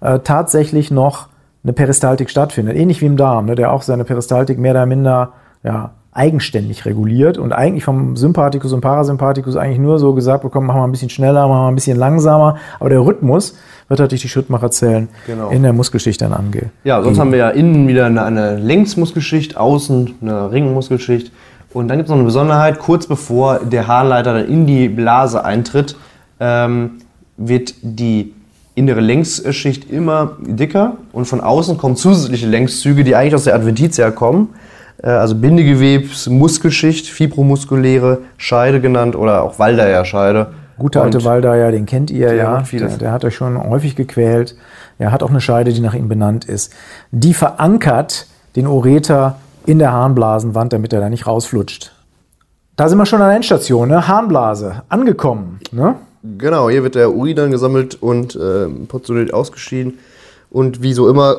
[0.00, 1.26] äh, tatsächlich noch
[1.62, 2.76] eine Peristaltik stattfindet.
[2.76, 3.54] Ähnlich wie im Darm, ne?
[3.54, 8.80] der auch seine Peristaltik mehr oder minder ja, eigenständig reguliert und eigentlich vom Sympathikus und
[8.80, 11.96] Parasympathikus eigentlich nur so gesagt bekommen, machen wir ein bisschen schneller, machen wir ein bisschen
[11.96, 13.56] langsamer, aber der Rhythmus
[13.88, 15.50] wird halt durch die Schrittmacherzellen Genau.
[15.50, 16.70] in der Muskelschicht dann ange.
[16.82, 21.30] Ja, sonst haben wir ja innen wieder eine, eine Längsmuskelschicht, außen eine Ringmuskelschicht.
[21.72, 25.44] Und dann gibt es noch eine Besonderheit, kurz bevor der Harnleiter dann in die Blase
[25.44, 25.96] eintritt,
[26.40, 26.98] ähm,
[27.36, 28.34] wird die
[28.80, 34.10] innere Längsschicht immer dicker und von außen kommen zusätzliche Längszüge, die eigentlich aus der Adventitia
[34.10, 34.54] kommen.
[35.02, 40.48] Äh, also Bindegewebs, Muskelschicht, fibromuskuläre Scheide genannt oder auch Waldeyer-Scheide.
[40.78, 42.62] Gute alte Und Waldayer, den kennt ihr ja.
[42.72, 44.56] Der, der hat euch schon häufig gequält.
[44.98, 46.72] Er hat auch eine Scheide, die nach ihm benannt ist.
[47.10, 51.92] Die verankert den Ureter in der Harnblasenwand, damit er da nicht rausflutscht.
[52.76, 54.08] Da sind wir schon an der Endstation, ne?
[54.08, 55.60] Harnblase, angekommen.
[55.70, 55.96] Ne?
[56.22, 59.98] Genau, hier wird der Urin dann gesammelt und äh, portioniert ausgeschieden.
[60.50, 61.36] Und wie so immer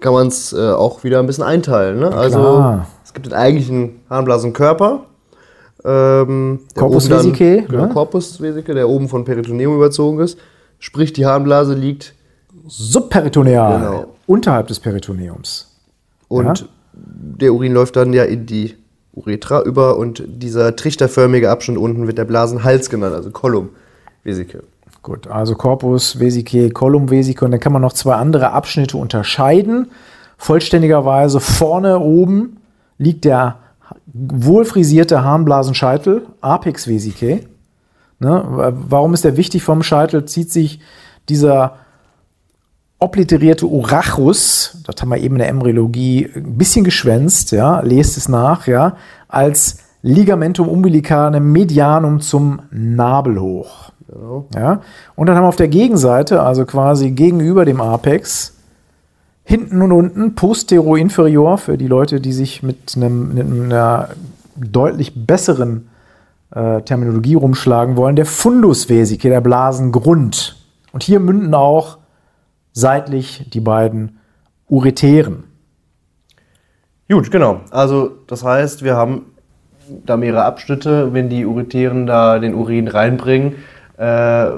[0.00, 2.00] kann man es äh, auch wieder ein bisschen einteilen.
[2.00, 2.12] Ne?
[2.12, 5.04] Also es gibt den eigentlichen Harnblasenkörper.
[5.84, 7.92] Ähm, der Corpus vesicae, Genau, ne?
[7.92, 10.38] Corpus vesicae, der oben von Peritoneum überzogen ist.
[10.78, 12.14] Sprich, die Harnblase liegt
[12.68, 14.06] Subperitoneal, Genau.
[14.26, 15.68] unterhalb des Peritoneums.
[16.28, 16.66] und Ja.
[16.94, 18.74] der Urin läuft dann ja in die
[19.12, 23.68] Uretra über und dieser trichterförmige Abschnitt unten wird der Blasenhals genannt, also Column
[24.24, 24.62] vesicae.
[25.02, 29.90] Gut, also Corpus vesicae, Column vesicae und dann kann man noch zwei andere Abschnitte unterscheiden.
[30.38, 32.58] Vollständigerweise vorne oben
[32.98, 33.56] liegt der
[34.06, 37.46] wohlfrisierte Harnblasenscheitel, Apex vesicae.
[38.20, 38.44] Ne?
[38.48, 40.24] wa- Warum ist der wichtig vom Scheitel?
[40.24, 40.80] Zieht sich
[41.28, 41.76] dieser
[42.98, 48.28] obliterierte Urachus, das haben wir eben in der Embryologie ein bisschen geschwänzt, ja, lest es
[48.28, 53.91] nach, ja, als Ligamentum umbilicale Medianum zum Nabel hoch.
[54.54, 54.80] Ja?
[55.14, 58.54] Und dann haben wir auf der Gegenseite, also quasi gegenüber dem Apex,
[59.44, 64.10] hinten und unten, postero-inferior, für die Leute, die sich mit, einem, mit einer
[64.56, 65.88] deutlich besseren
[66.54, 70.56] äh, Terminologie rumschlagen wollen, der Fundus vesicae, der Blasengrund.
[70.92, 71.98] Und hier münden auch
[72.72, 74.18] seitlich die beiden
[74.68, 75.44] Uretären.
[77.10, 77.60] Gut, genau.
[77.70, 79.26] Also das heißt, wir haben
[80.06, 81.12] da mehrere Abschnitte.
[81.12, 83.56] Wenn die Uretären da den Urin reinbringen,
[84.02, 84.50] äh,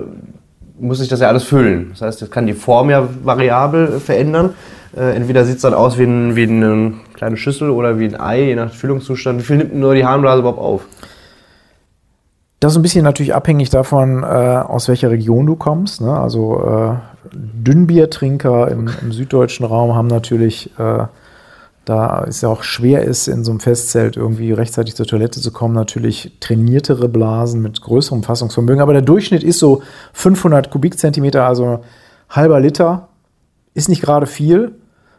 [0.78, 1.90] muss sich das ja alles füllen.
[1.90, 4.54] Das heißt, das kann die Form ja variabel verändern.
[4.96, 8.18] Äh, entweder sieht es dann aus wie, ein, wie eine kleine Schüssel oder wie ein
[8.18, 9.40] Ei, je nach Füllungszustand.
[9.40, 10.86] Wie viel nimmt nur die Harnblase überhaupt auf?
[12.60, 16.00] Das ist ein bisschen natürlich abhängig davon, äh, aus welcher Region du kommst.
[16.00, 16.18] Ne?
[16.18, 21.04] Also äh, Dünnbiertrinker im, im süddeutschen Raum haben natürlich, äh,
[21.84, 25.52] da es ja auch schwer ist, in so einem Festzelt irgendwie rechtzeitig zur Toilette zu
[25.52, 28.80] kommen, natürlich trainiertere Blasen mit größerem Fassungsvermögen.
[28.80, 29.82] Aber der Durchschnitt ist so
[30.14, 31.80] 500 Kubikzentimeter, also
[32.30, 33.08] halber Liter.
[33.74, 34.76] Ist nicht gerade viel.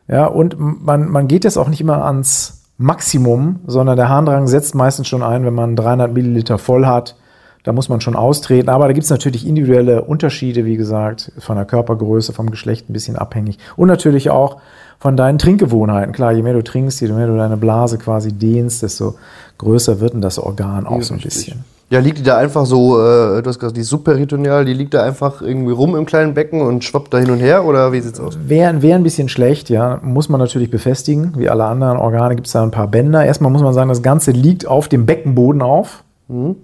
[0.08, 4.76] Ja, und man, man geht jetzt auch nicht immer ans Maximum, sondern der Harndrang setzt
[4.76, 7.16] meistens schon ein, wenn man 300 Milliliter voll hat.
[7.64, 8.70] Da muss man schon austreten.
[8.70, 12.94] Aber da gibt es natürlich individuelle Unterschiede, wie gesagt, von der Körpergröße, vom Geschlecht ein
[12.94, 13.58] bisschen abhängig.
[13.76, 14.58] Und natürlich auch
[15.06, 16.14] von deinen Trinkgewohnheiten.
[16.14, 19.14] Klar, je mehr du trinkst, je mehr du deine Blase quasi dehnst, desto
[19.60, 21.64] größer wird denn das Organ auch so ein bisschen.
[21.92, 25.04] Ja, liegt die da einfach so, äh, du hast gesagt, die subperitoneal, die liegt da
[25.04, 28.20] einfach irgendwie rum im kleinen Becken und schwappt da hin und her oder wie sieht's
[28.20, 28.36] aus?
[28.48, 30.00] Wäre wär ein bisschen schlecht, ja.
[30.02, 31.34] Muss man natürlich befestigen.
[31.38, 33.24] Wie alle anderen Organe gibt es da ein paar Bänder.
[33.24, 36.04] Erstmal muss man sagen, das Ganze liegt auf dem Beckenboden auf.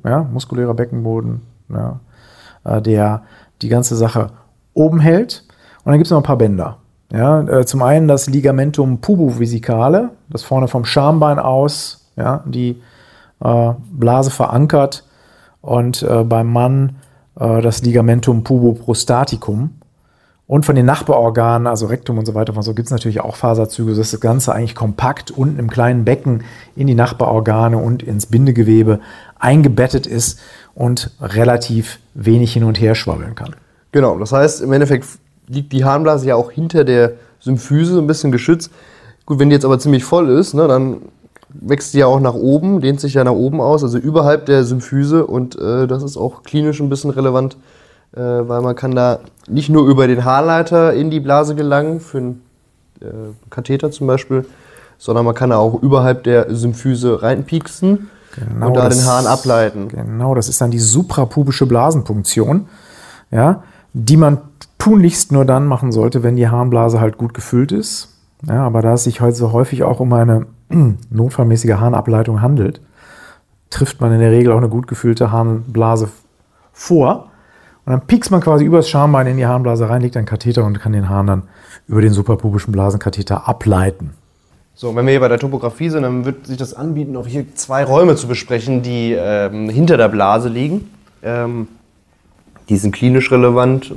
[0.03, 1.99] Ja, muskulärer Beckenboden, ja,
[2.63, 3.21] äh, der
[3.61, 4.31] die ganze Sache
[4.73, 5.43] oben hält.
[5.83, 6.79] Und dann gibt es noch ein paar Bänder.
[7.11, 12.81] Ja, äh, zum einen das Ligamentum pubovesikale, das vorne vom Schambein aus, ja, die
[13.43, 15.03] äh, Blase verankert.
[15.61, 16.95] Und äh, beim Mann
[17.39, 19.71] äh, das Ligamentum puboprostaticum.
[20.47, 23.37] Und von den Nachbarorganen, also Rektum und so weiter, von so gibt es natürlich auch
[23.37, 26.43] Faserzüge, sodass das Ganze eigentlich kompakt unten im kleinen Becken
[26.75, 28.99] in die Nachbarorgane und ins Bindegewebe
[29.39, 30.39] eingebettet ist
[30.75, 33.55] und relativ wenig hin und her schwabbeln kann.
[33.93, 35.05] Genau, das heißt, im Endeffekt
[35.51, 38.71] liegt die Harnblase ja auch hinter der Symphyse ein bisschen geschützt.
[39.25, 40.97] Gut, wenn die jetzt aber ziemlich voll ist, ne, dann
[41.53, 44.63] wächst die ja auch nach oben, dehnt sich ja nach oben aus, also überhalb der
[44.63, 47.57] Symphyse und äh, das ist auch klinisch ein bisschen relevant,
[48.15, 52.17] äh, weil man kann da nicht nur über den Haarleiter in die Blase gelangen, für
[52.19, 52.41] einen
[53.01, 53.05] äh,
[53.49, 54.45] Katheter zum Beispiel,
[54.97, 58.09] sondern man kann da auch überhalb der Symphyse reinpieksen
[58.61, 59.87] und da das- den Hahn ableiten.
[59.89, 62.67] Genau, das ist dann die suprapubische Blasenpunktion,
[63.29, 64.37] ja, die man
[64.81, 68.17] tunlichst nur dann machen sollte, wenn die Harnblase halt gut gefüllt ist.
[68.47, 70.47] Ja, aber da es sich heute so häufig auch um eine
[71.11, 72.81] notfallmäßige Harnableitung handelt,
[73.69, 76.09] trifft man in der Regel auch eine gut gefüllte Harnblase
[76.73, 77.27] vor.
[77.85, 80.79] Und dann piekst man quasi übers Schambein in die Harnblase rein, legt einen Katheter und
[80.79, 81.43] kann den Hahn dann
[81.87, 84.15] über den suprapubischen Blasenkatheter ableiten.
[84.73, 87.45] So, wenn wir hier bei der Topographie sind, dann wird sich das anbieten, auch hier
[87.53, 90.89] zwei Räume zu besprechen, die ähm, hinter der Blase liegen.
[91.21, 91.67] Ähm,
[92.67, 93.93] die sind klinisch relevant.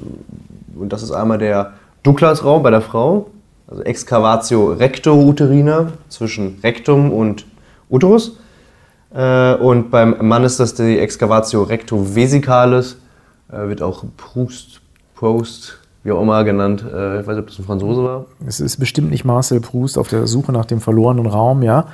[0.78, 3.30] Und das ist einmal der Douglas-Raum bei der Frau,
[3.66, 7.46] also Excavatio recto-uterina zwischen Rektum und
[7.88, 8.38] Uterus.
[9.14, 12.98] Äh, und beim Mann ist das die Excavatio recto-vesicalis,
[13.50, 14.80] äh, wird auch Proust,
[15.14, 16.84] Proust, wie auch immer genannt.
[16.84, 18.24] Äh, ich weiß nicht, ob das ein Franzose war.
[18.46, 21.86] Es ist bestimmt nicht Marcel Proust auf der Suche nach dem verlorenen Raum, ja.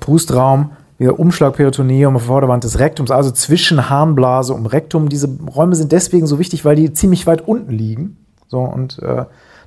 [0.00, 5.08] Proust-Raum wieder Umschlag Peritoneum, Vorderwand des Rektums, also zwischen Harnblase und Rektum.
[5.08, 8.18] Diese Räume sind deswegen so wichtig, weil die ziemlich weit unten liegen.
[8.48, 9.24] So, und äh,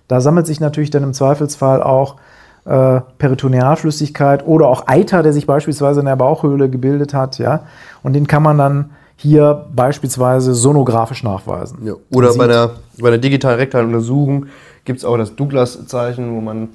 [0.07, 2.17] da sammelt sich natürlich dann im Zweifelsfall auch
[2.65, 7.63] äh, Peritonealflüssigkeit oder auch Eiter, der sich beispielsweise in der Bauchhöhle gebildet hat, ja.
[8.03, 11.79] Und den kann man dann hier beispielsweise sonografisch nachweisen.
[11.83, 11.93] Ja.
[12.11, 14.45] Oder bei der, bei der digitalen rektalen Untersuchung
[14.85, 16.69] gibt es auch das Douglas-Zeichen, wo man,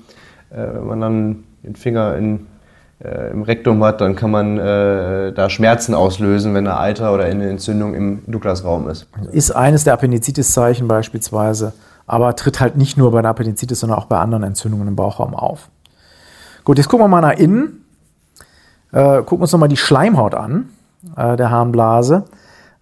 [0.51, 2.47] äh, man dann den Finger in,
[3.03, 7.25] äh, im Rektum hat, dann kann man äh, da Schmerzen auslösen, wenn eine Eiter oder
[7.25, 9.07] eine Entzündung im Douglas-Raum ist.
[9.33, 11.75] Ist eines der Appendicitis-Zeichen beispielsweise,
[12.07, 15.35] aber tritt halt nicht nur bei der Appendicitis, sondern auch bei anderen Entzündungen im Bauchraum
[15.35, 15.69] auf.
[16.65, 17.85] Gut, jetzt gucken wir mal nach innen.
[18.93, 20.71] Äh, gucken wir uns nochmal die Schleimhaut an
[21.17, 22.25] äh, der Harnblase.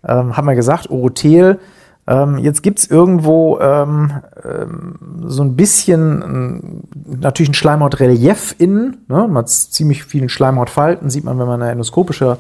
[0.07, 1.59] Ähm, haben wir gesagt, Orothel.
[2.09, 4.13] Ähm, jetzt gibt es irgendwo ähm,
[4.45, 4.95] ähm,
[5.27, 8.99] so ein bisschen ähm, natürlich ein Schleimhautrelief innen.
[9.09, 9.27] Ne?
[9.27, 12.39] Man hat ziemlich viele Schleimhautfalten, sieht man, wenn man eine endoskopische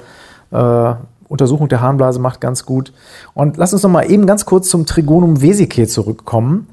[0.52, 0.94] äh,
[1.28, 2.92] Untersuchung der Harnblase macht, ganz gut.
[3.34, 6.68] Und lass uns noch mal eben ganz kurz zum Trigonum vesicae zurückkommen,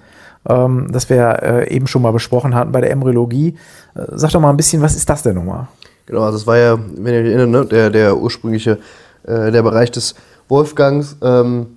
[0.48, 3.58] ähm, das wir äh, eben schon mal besprochen hatten bei der Embryologie.
[3.96, 5.68] Äh, sag doch mal ein bisschen, was ist das denn nochmal?
[6.06, 8.78] Genau, also das war ja, wenn ihr euch erinnert, ne, der, der ursprüngliche,
[9.24, 10.14] äh, der Bereich des
[10.50, 11.16] Wolfgangs.
[11.24, 11.68] Ähm,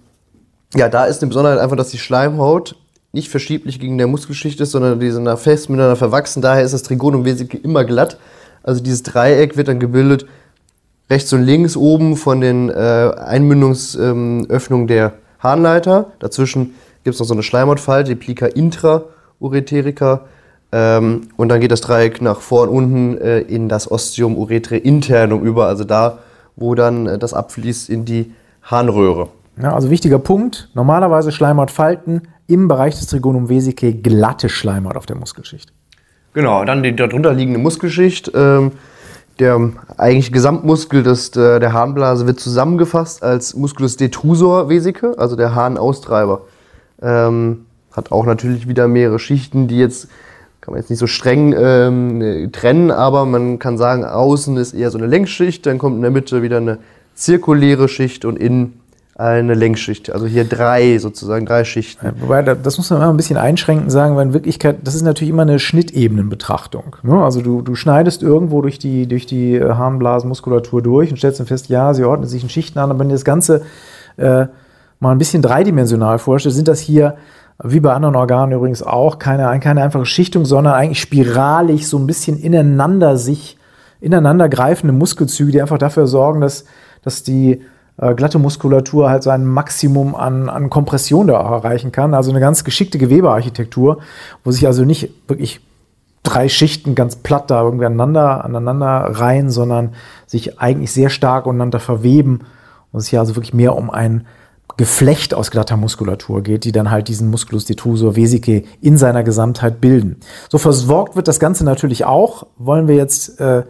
[0.74, 2.76] ja, da ist eine Besonderheit einfach, dass die Schleimhaut
[3.12, 6.42] nicht verschieblich gegen der Muskelschicht ist, sondern die sind da fest miteinander verwachsen.
[6.42, 8.18] Daher ist das Trigonum wesentlich immer glatt.
[8.62, 10.26] Also dieses Dreieck wird dann gebildet
[11.09, 16.12] rechts und links oben von den äh, Einmündungsöffnungen ähm, der Harnleiter.
[16.18, 16.74] Dazwischen
[17.05, 20.22] gibt es noch so eine Schleimhautfalte, die Plica intraureterica.
[20.72, 24.76] Ähm, und dann geht das Dreieck nach vorn und unten äh, in das Ostium uretre
[24.76, 26.18] internum über, also da,
[26.57, 29.29] wo dann äh, das abfließt in die Harnröhre.
[29.61, 35.16] Ja, also wichtiger Punkt, normalerweise Schleimhautfalten im Bereich des Trigonum vesicae glatte Schleimhaut auf der
[35.16, 35.73] Muskelschicht.
[36.35, 38.31] Genau, dann die darunter liegende Muskelschicht.
[38.35, 38.73] Ähm,
[39.38, 45.55] der eigentlich Gesamtmuskel des, der, der Harnblase wird zusammengefasst als Musculus detrusor vesicae, also der
[45.55, 46.42] Harnaustreiber.
[47.03, 50.09] Ähm, hat auch natürlich wieder mehrere Schichten, die jetzt
[50.61, 54.90] kann man jetzt nicht so streng ähm, trennen, aber man kann sagen, außen ist eher
[54.90, 56.79] so eine Längsschicht, dann kommt in der Mitte wieder eine
[57.14, 58.81] zirkuläre Schicht und innen
[59.18, 60.11] eine Längsschicht.
[60.11, 62.12] Also hier drei sozusagen, drei Schichten.
[62.20, 65.31] Wobei, das muss man immer ein bisschen einschränken sagen, weil in Wirklichkeit, das ist natürlich
[65.31, 66.96] immer eine Schnittebenenbetrachtung.
[67.02, 67.24] Ne?
[67.24, 71.46] Also du, du schneidest irgendwo durch die, durch die äh, Harnblasenmuskulatur durch und stellst dann
[71.46, 73.62] fest, ja, sie ordnet sich in Schichten an, aber wenn du das Ganze
[74.18, 74.46] äh,
[75.00, 77.16] mal ein bisschen dreidimensional vorstellst, sind das hier
[77.64, 82.07] wie bei anderen Organen übrigens auch, keine, keine einfache Schichtung, sondern eigentlich spiralig so ein
[82.07, 83.57] bisschen ineinander sich,
[83.98, 86.66] ineinander greifende Muskelzüge, die einfach dafür sorgen, dass,
[87.00, 87.62] dass die
[87.98, 92.14] äh, glatte Muskulatur halt sein Maximum an, an Kompression da erreichen kann.
[92.14, 93.98] Also eine ganz geschickte Gewebearchitektur,
[94.44, 95.61] wo sich also nicht wirklich
[96.22, 99.94] drei Schichten ganz platt da irgendwie aneinander, aneinander reihen, sondern
[100.26, 102.40] sich eigentlich sehr stark untereinander verweben
[102.92, 104.26] und es hier also wirklich mehr um ein
[104.76, 109.80] Geflecht aus glatter Muskulatur geht, die dann halt diesen Musculus detrusor vesicae in seiner Gesamtheit
[109.80, 110.16] bilden.
[110.50, 113.62] So versorgt wird das Ganze natürlich auch, wollen wir jetzt äh,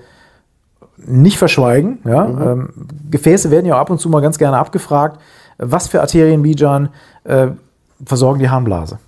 [1.07, 1.99] nicht verschweigen.
[2.05, 2.25] Ja?
[2.25, 2.42] Mhm.
[2.42, 2.69] Ähm,
[3.11, 5.21] Gefäße werden ja ab und zu mal ganz gerne abgefragt.
[5.59, 6.90] Was für Arterien, Bijan,
[7.25, 7.49] äh,
[8.05, 8.99] versorgen die Harnblase?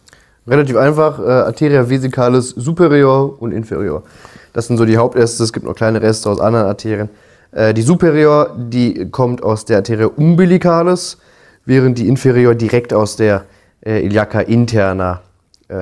[0.47, 4.03] Relativ einfach, äh, Arteria vesicalis superior und inferior.
[4.55, 7.11] Das sind so die Hauptäste, es gibt noch kleine Reste aus anderen Arterien.
[7.53, 11.19] Äh, die superior, die kommt aus der Arteria umbilicalis
[11.69, 13.45] während die inferior direkt aus der
[13.85, 15.21] äh, Iliaca interna
[15.69, 15.75] äh,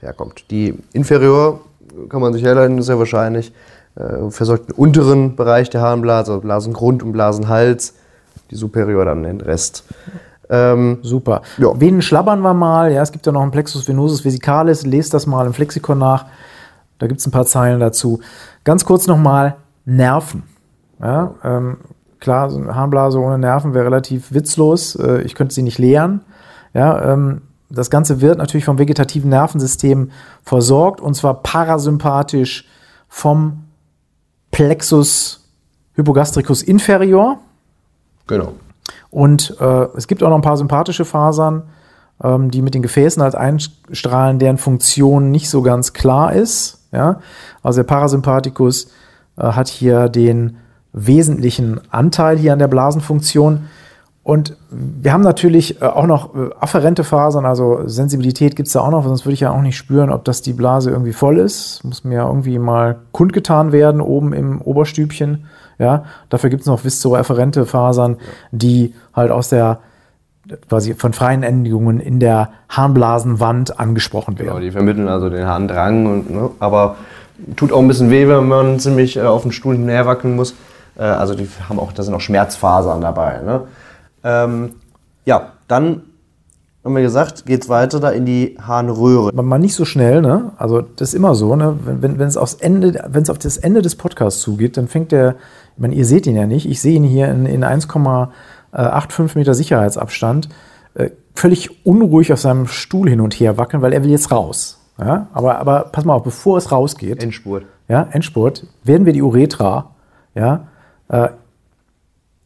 [0.00, 0.50] herkommt.
[0.50, 1.60] Die inferior
[2.08, 3.52] kann man sich herleiten, sehr wahrscheinlich,
[3.98, 7.94] äh, versorgt den unteren Bereich der Harnblase, also Blasengrund und Blasenhals,
[8.50, 9.84] die superior dann den Rest.
[10.50, 11.42] Ähm, Super.
[11.58, 11.78] Ja.
[11.78, 12.92] Venen schlabbern wir mal.
[12.92, 14.86] Ja, es gibt ja noch ein Plexus venosus vesicalis.
[14.86, 16.26] Lest das mal im Flexikon nach.
[16.98, 18.20] Da gibt es ein paar Zeilen dazu.
[18.64, 20.44] Ganz kurz nochmal Nerven.
[21.00, 21.76] Ja, ähm,
[22.20, 24.96] Klar, so eine Harnblase ohne Nerven wäre relativ witzlos.
[24.96, 26.22] Äh, ich könnte sie nicht leeren.
[26.74, 30.10] Ja, ähm, das Ganze wird natürlich vom vegetativen Nervensystem
[30.42, 32.66] versorgt und zwar parasympathisch
[33.08, 33.64] vom
[34.58, 35.38] Plexus
[35.94, 37.38] hypogastricus inferior.
[38.26, 38.54] Genau.
[39.08, 41.62] Und äh, es gibt auch noch ein paar sympathische Fasern,
[42.24, 46.88] ähm, die mit den Gefäßen als einstrahlen, deren Funktion nicht so ganz klar ist.
[46.90, 47.20] Ja?
[47.62, 48.90] Also der Parasympathikus
[49.36, 50.56] äh, hat hier den
[50.92, 53.68] wesentlichen Anteil hier an der Blasenfunktion.
[54.28, 58.80] Und wir haben natürlich äh, auch noch äh, afferente Fasern, also Sensibilität gibt es da
[58.80, 61.38] auch noch, sonst würde ich ja auch nicht spüren, ob das die Blase irgendwie voll
[61.38, 61.82] ist.
[61.82, 65.46] Muss mir ja irgendwie mal kundgetan werden, oben im Oberstübchen.
[65.78, 68.18] Ja, dafür gibt es noch viszeroefferente Fasern,
[68.52, 69.78] die halt aus der
[70.68, 74.48] quasi von freien Endigungen in der Harnblasenwand angesprochen werden.
[74.48, 76.96] Genau, die vermitteln also den Harndrang, und, ne, aber
[77.56, 80.54] tut auch ein bisschen weh, wenn man ziemlich äh, auf den Stuhl näher wackeln muss.
[80.98, 83.40] Äh, also die haben auch, da sind auch Schmerzfasern dabei.
[83.42, 83.62] Ne?
[84.24, 84.74] Ähm,
[85.24, 86.02] ja, dann
[86.84, 89.34] haben wir gesagt, geht es weiter da in die Harnröhre.
[89.34, 90.52] Mal nicht so schnell, ne?
[90.56, 91.78] Also das ist immer so, ne?
[91.84, 94.88] Wenn, wenn, wenn es aufs Ende, wenn es auf das Ende des Podcasts zugeht, dann
[94.88, 95.36] fängt der,
[95.74, 99.54] ich meine, ihr seht ihn ja nicht, ich sehe ihn hier in, in 1,85 Meter
[99.54, 100.48] Sicherheitsabstand,
[100.94, 104.78] äh, völlig unruhig auf seinem Stuhl hin und her wackeln, weil er will jetzt raus.
[104.98, 105.28] Ja?
[105.32, 107.64] Aber, aber pass mal auf, bevor es rausgeht, Endspurt.
[107.88, 109.94] ja, Endspurt, werden wir die Uretra
[110.34, 110.68] ja,
[111.08, 111.28] äh,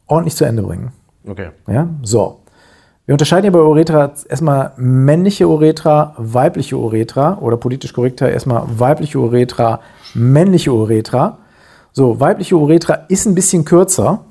[0.07, 0.91] ordentlich zu Ende bringen.
[1.27, 1.49] Okay.
[1.67, 2.39] Ja, so.
[3.05, 9.19] Wir unterscheiden hier bei Uretra erstmal männliche Uretra, weibliche Uretra oder politisch korrekter erstmal weibliche
[9.19, 9.81] Uretra,
[10.13, 11.39] männliche Uretra.
[11.91, 14.23] So, weibliche Uretra ist ein bisschen kürzer,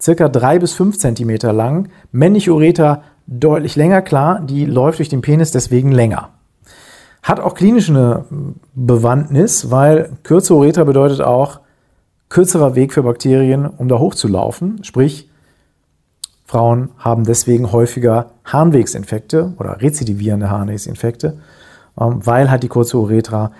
[0.00, 1.88] circa drei bis fünf Zentimeter lang.
[2.12, 6.30] Männliche Uretra deutlich länger, klar, die läuft durch den Penis deswegen länger.
[7.24, 8.24] Hat auch klinisch eine
[8.74, 11.58] Bewandtnis, weil kürzere Uretra bedeutet auch
[12.28, 14.84] kürzerer Weg für Bakterien, um da hochzulaufen.
[14.84, 15.28] Sprich,
[16.46, 21.38] Frauen haben deswegen häufiger Harnwegsinfekte oder rezidivierende Harnwegsinfekte,
[22.00, 23.52] ähm, weil halt die kurze Uretra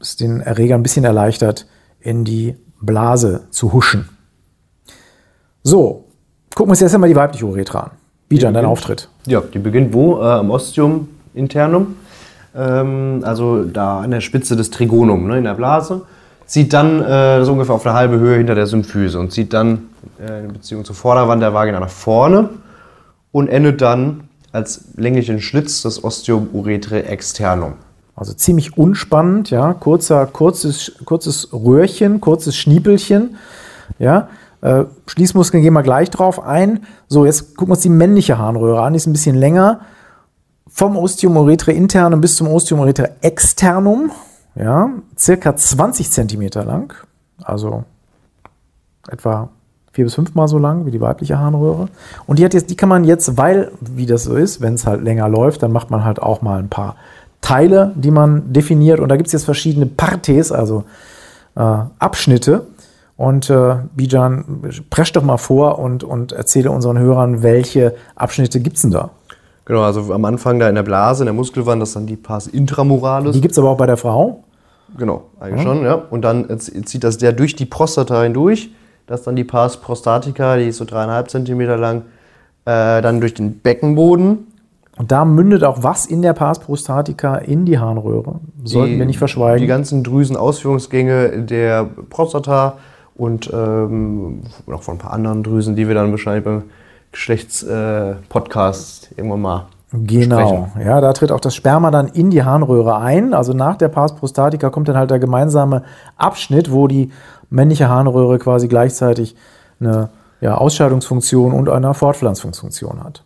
[0.00, 1.66] es den Erreger ein bisschen erleichtert,
[2.00, 4.08] in die Blase zu huschen.
[5.62, 6.06] So,
[6.54, 7.90] gucken wir uns jetzt einmal die weibliche Uretra an.
[8.28, 9.08] Bijan, dein Auftritt.
[9.26, 10.18] Ja, die beginnt wo?
[10.20, 11.96] Äh, am Ostium internum.
[12.54, 16.02] Ähm, also da an der Spitze des Trigonum, ne, in der Blase.
[16.52, 19.84] Zieht dann äh, so ungefähr auf eine halbe Höhe hinter der Symphyse und zieht dann
[20.20, 22.50] äh, in Beziehung zur Vorderwand der Vagina nach vorne
[23.32, 27.76] und endet dann als länglichen Schlitz des Ostium urethrae externum.
[28.16, 29.72] Also ziemlich unspannend, ja.
[29.72, 33.36] Kurzer, kurzes, kurzes Röhrchen, kurzes Schniepelchen,
[33.98, 34.28] ja.
[34.60, 36.80] Äh, Schließmuskeln gehen wir gleich drauf ein.
[37.08, 38.92] So, jetzt gucken wir uns die männliche Harnröhre an.
[38.92, 39.80] Die ist ein bisschen länger.
[40.68, 44.10] Vom Ostium urethrae internum bis zum Ostium urethrae externum,
[44.54, 44.90] ja.
[45.16, 46.94] Circa 20 Zentimeter lang.
[47.42, 47.84] Also
[49.08, 49.48] etwa
[49.92, 51.88] vier bis fünfmal so lang wie die weibliche Harnröhre.
[52.26, 54.86] Und die hat jetzt, die kann man jetzt, weil, wie das so ist, wenn es
[54.86, 56.96] halt länger läuft, dann macht man halt auch mal ein paar
[57.40, 59.00] Teile, die man definiert.
[59.00, 60.84] Und da gibt es jetzt verschiedene Partes, also
[61.56, 62.66] äh, Abschnitte.
[63.16, 68.76] Und äh, Bijan, presch doch mal vor und, und erzähle unseren Hörern, welche Abschnitte gibt
[68.76, 69.10] es denn da?
[69.64, 72.16] Genau, also am Anfang da in der Blase, in der Muskelwand, das ist dann die
[72.16, 73.32] Pars intramoralis.
[73.34, 74.42] Die gibt es aber auch bei der Frau.
[74.98, 75.94] Genau, eigentlich schon, ja.
[76.10, 78.70] Und dann zieht das der durch die Prostata hindurch.
[79.06, 82.02] Das ist dann die Pars prostatica, die ist so dreieinhalb Zentimeter lang.
[82.64, 84.46] Äh, dann durch den Beckenboden.
[84.98, 88.40] Und da mündet auch was in der Pars prostatica in die Harnröhre.
[88.64, 89.60] Sollten Die- wir nicht verschweigen.
[89.62, 92.74] Die ganzen Drüsenausführungsgänge der Prostata
[93.16, 96.62] und ähm, noch von ein paar anderen Drüsen, die wir dann wahrscheinlich beim
[97.12, 100.86] Geschlechtspodcast äh, irgendwann mal Genau, sprechen.
[100.86, 103.34] ja, da tritt auch das Sperma dann in die Harnröhre ein.
[103.34, 105.82] Also nach der Pars prostatica kommt dann halt der gemeinsame
[106.16, 107.12] Abschnitt, wo die
[107.50, 109.36] männliche Harnröhre quasi gleichzeitig
[109.80, 110.08] eine
[110.40, 113.22] ja, Ausscheidungsfunktion und eine Fortpflanzungsfunktion hat.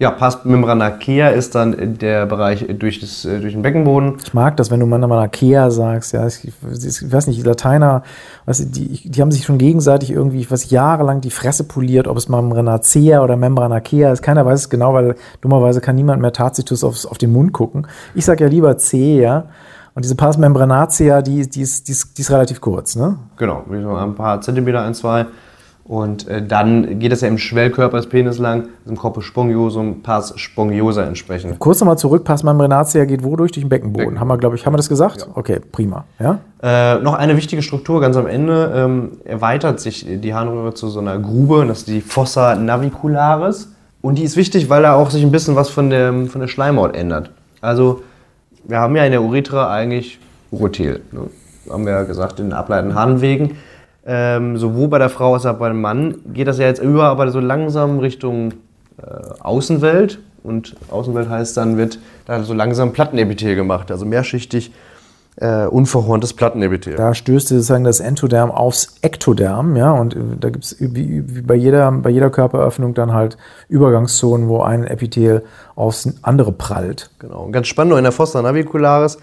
[0.00, 4.14] Ja, Pars membranacea ist dann der Bereich durch, das, äh, durch den Beckenboden.
[4.22, 6.12] Ich mag das, wenn du manchmal Akea sagst.
[6.12, 8.04] Ja, ich, ich weiß nicht, die Lateiner,
[8.46, 12.16] du, die, die haben sich schon gegenseitig irgendwie, ich weiß, jahrelang die Fresse poliert, ob
[12.16, 14.22] es Membranacea oder Membranacea ist.
[14.22, 17.88] Keiner weiß es genau, weil dummerweise kann niemand mehr Tacitus aufs, auf den Mund gucken.
[18.14, 19.46] Ich sag ja lieber C, ja.
[19.94, 23.18] Und diese Pars membranacea, die, die, ist, die, ist, die ist relativ kurz, ne?
[23.36, 25.26] Genau, wie so ein paar Zentimeter, ein, zwei.
[25.88, 30.34] Und äh, dann geht es ja im Schwellkörper des Penis lang, im Corpus spongiosum, Pars
[30.36, 31.58] spongiosa entsprechend.
[31.58, 33.52] Kurz nochmal zurück, Pars membranacea geht wo durch?
[33.52, 33.96] Durch den Beckenboden.
[33.96, 34.20] Beckenboden.
[34.20, 35.26] Haben wir, glaube ich, haben wir das gesagt?
[35.34, 36.04] Okay, prima.
[36.20, 36.40] Ja?
[36.62, 38.70] Äh, noch eine wichtige Struktur ganz am Ende.
[38.76, 43.72] Ähm, erweitert sich die Harnröhre zu so einer Grube, das ist die Fossa navicularis.
[44.02, 46.48] Und die ist wichtig, weil da auch sich ein bisschen was von der, von der
[46.48, 47.30] Schleimhaut ändert.
[47.62, 48.02] Also,
[48.64, 50.18] wir haben ja in der Uretra eigentlich
[50.50, 51.00] Urothel.
[51.12, 51.30] Ne?
[51.70, 53.56] Haben wir ja gesagt, in den ableitenden Harnwegen.
[54.10, 57.04] Ähm, sowohl bei der Frau als auch bei dem Mann geht das ja jetzt über,
[57.04, 58.52] aber so langsam Richtung
[59.02, 59.06] äh,
[59.40, 60.18] Außenwelt.
[60.42, 64.72] Und Außenwelt heißt dann, wird da so langsam Plattenepithel gemacht, also mehrschichtig
[65.36, 66.94] äh, unverhorntes Plattenepithel.
[66.94, 71.54] Da stößt sozusagen das Entoderm aufs Ektoderm, ja, und äh, da gibt es wie, bei
[71.54, 73.36] jeder, bei jeder Körperöffnung dann halt
[73.68, 75.44] Übergangszonen, wo ein Epithel
[75.76, 77.10] aufs andere prallt.
[77.18, 77.42] Genau.
[77.42, 79.18] Und ganz spannend, in der Fossa navicularis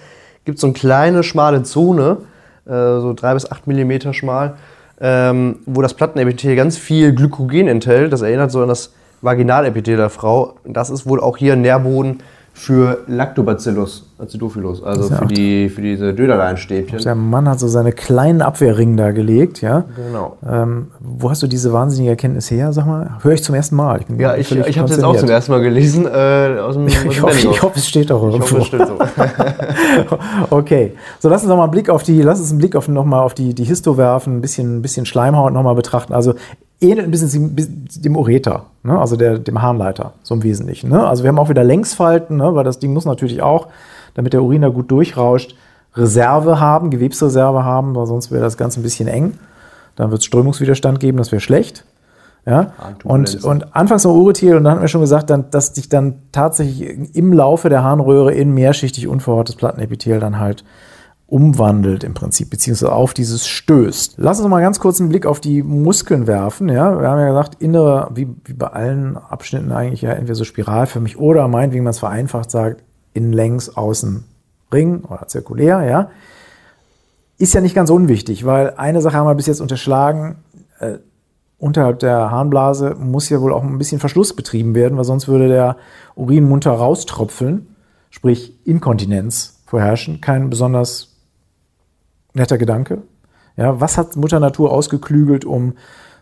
[0.46, 2.18] gibt es so eine kleine, schmale Zone,
[2.66, 4.58] äh, so drei bis acht Millimeter schmal,
[5.00, 8.14] ähm, wo das Plattenepithel ganz viel Glykogen enthält.
[8.14, 10.56] Das erinnert so an das Vaginalepithel der Frau.
[10.64, 12.20] Das ist wohl auch hier Nährboden
[12.58, 17.00] für Lactobacillus acidophilus, also ja für, die, für diese Döderleinstäbchen.
[17.00, 19.84] Der Mann hat so seine kleinen Abwehrringen da gelegt, ja.
[19.94, 20.38] Genau.
[20.50, 22.72] Ähm, wo hast du diese wahnsinnige Erkenntnis her?
[22.72, 24.00] Sag mal, höre ich zum ersten Mal.
[24.08, 26.06] bin ja, ich, ich habe es jetzt auch zum ersten Mal gelesen.
[26.06, 28.58] Äh, aus dem, aus dem ich, hoffe, ich hoffe, es steht auch irgendwo.
[28.58, 30.16] Ich hoffe, es so.
[30.56, 32.88] okay, so lass uns noch mal einen Blick auf die, lass uns einen Blick auf
[32.88, 36.14] noch mal auf die, die Histo werfen, ein bisschen, ein bisschen Schleimhaut noch mal betrachten.
[36.14, 36.36] Also
[36.82, 37.56] ähnelt ein bisschen
[38.04, 39.00] dem Ureter, ne?
[39.00, 40.90] also der, dem Harnleiter, so im Wesentlichen.
[40.90, 41.06] Ne?
[41.06, 42.56] Also wir haben auch wieder Längsfalten, ne?
[42.56, 43.68] weil das Ding muss natürlich auch,
[44.14, 45.56] damit der Urin da gut durchrauscht,
[45.96, 49.38] Reserve haben, Gewebsreserve haben, weil sonst wäre das Ganze ein bisschen eng.
[49.96, 51.86] Dann wird es Strömungswiderstand geben, das wäre schlecht.
[52.46, 52.74] Ja?
[53.04, 56.16] Und, und anfangs noch Uretil, und dann hatten wir schon gesagt, dann, dass sich dann
[56.32, 60.66] tatsächlich im Laufe der Harnröhre in mehrschichtig unverhortes Plattenepithel dann halt
[61.28, 64.16] umwandelt im Prinzip, beziehungsweise auf dieses stößt.
[64.18, 66.70] Lass uns mal ganz kurz einen Blick auf die Muskeln werfen.
[66.70, 70.44] Ja, wir haben ja gesagt, innere, wie, wie bei allen Abschnitten eigentlich ja entweder so
[70.44, 74.24] spiralförmig oder meinetwegen man es vereinfacht sagt, innen längs, außen
[74.72, 76.10] Ring oder zirkulär, ja.
[77.38, 80.38] Ist ja nicht ganz unwichtig, weil eine Sache haben wir bis jetzt unterschlagen,
[80.80, 81.00] äh,
[81.58, 85.48] unterhalb der Harnblase muss ja wohl auch ein bisschen Verschluss betrieben werden, weil sonst würde
[85.48, 85.78] der
[86.16, 87.76] Urin munter raustropfeln,
[88.10, 90.22] sprich Inkontinenz vorherrschen.
[90.22, 91.15] Kein besonders
[92.36, 93.00] netter Gedanke.
[93.58, 95.74] Ja, was hat Mutter Natur ausgeklügelt, um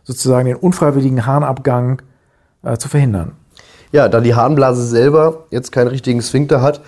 [0.03, 2.01] sozusagen den unfreiwilligen Harnabgang
[2.64, 3.34] äh, zu verhindern?
[3.91, 6.82] Ja, da die Harnblase selber jetzt keinen richtigen Sphinkter hat,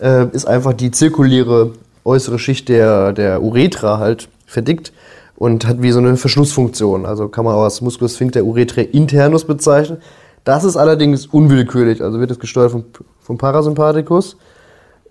[0.00, 1.72] äh, ist einfach die zirkuläre
[2.04, 4.92] äußere Schicht der, der Uretra halt verdickt
[5.36, 7.06] und hat wie so eine Verschlussfunktion.
[7.06, 9.98] Also kann man auch als Musculus-Sphincter Uretrae internus bezeichnen.
[10.44, 12.84] Das ist allerdings unwillkürlich, also wird es gesteuert vom,
[13.20, 14.36] vom Parasympathikus.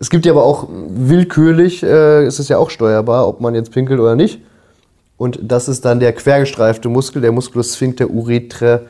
[0.02, 3.72] Es gibt ja aber auch willkürlich, äh, ist es ja auch steuerbar, ob man jetzt
[3.72, 4.41] pinkelt oder nicht.
[5.16, 8.88] Und das ist dann der quergestreifte Muskel, der Musculus sphincter uretre,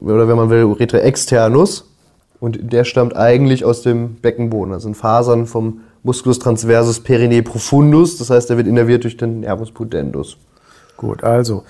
[0.00, 1.90] oder wenn man will, uretre externus.
[2.40, 4.72] Und der stammt eigentlich aus dem Beckenboden.
[4.72, 8.16] Das sind Fasern vom Musculus transversus perinee profundus.
[8.16, 10.38] Das heißt, der wird innerviert durch den Nervus pudendus.
[10.96, 11.64] Gut, also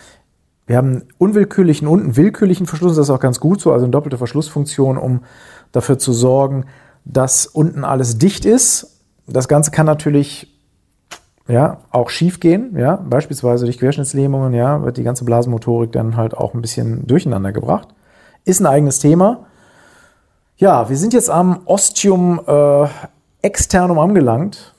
[0.68, 2.94] wir haben unwillkürlichen und einen willkürlichen Verschluss.
[2.94, 5.22] Das ist auch ganz gut so, also eine doppelte Verschlussfunktion, um
[5.72, 6.66] dafür zu sorgen,
[7.04, 9.00] dass unten alles dicht ist.
[9.26, 10.54] Das Ganze kann natürlich
[11.46, 16.34] ja, auch schief gehen, ja, beispielsweise durch Querschnittslähmungen, ja, wird die ganze Blasenmotorik dann halt
[16.34, 17.88] auch ein bisschen durcheinander gebracht.
[18.44, 19.46] Ist ein eigenes Thema.
[20.56, 22.86] Ja, wir sind jetzt am Ostium äh,
[23.42, 24.74] externum angelangt.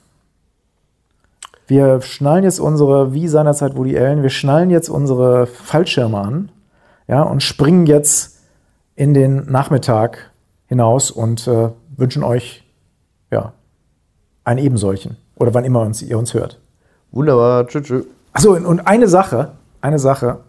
[1.68, 6.50] Wir schnallen jetzt unsere, wie seinerzeit Woody Allen, wir schnallen jetzt unsere Fallschirme an,
[7.08, 8.40] ja, und springen jetzt
[8.96, 10.30] in den Nachmittag
[10.68, 12.64] hinaus und äh, wünschen euch
[13.30, 13.52] ja,
[14.44, 15.16] einen ebensolchen.
[15.36, 16.60] Oder wann immer uns, ihr uns hört.
[17.12, 17.86] Wunderbar, tschüss.
[17.86, 18.04] tschüss.
[18.32, 20.40] Achso, und eine Sache, eine Sache,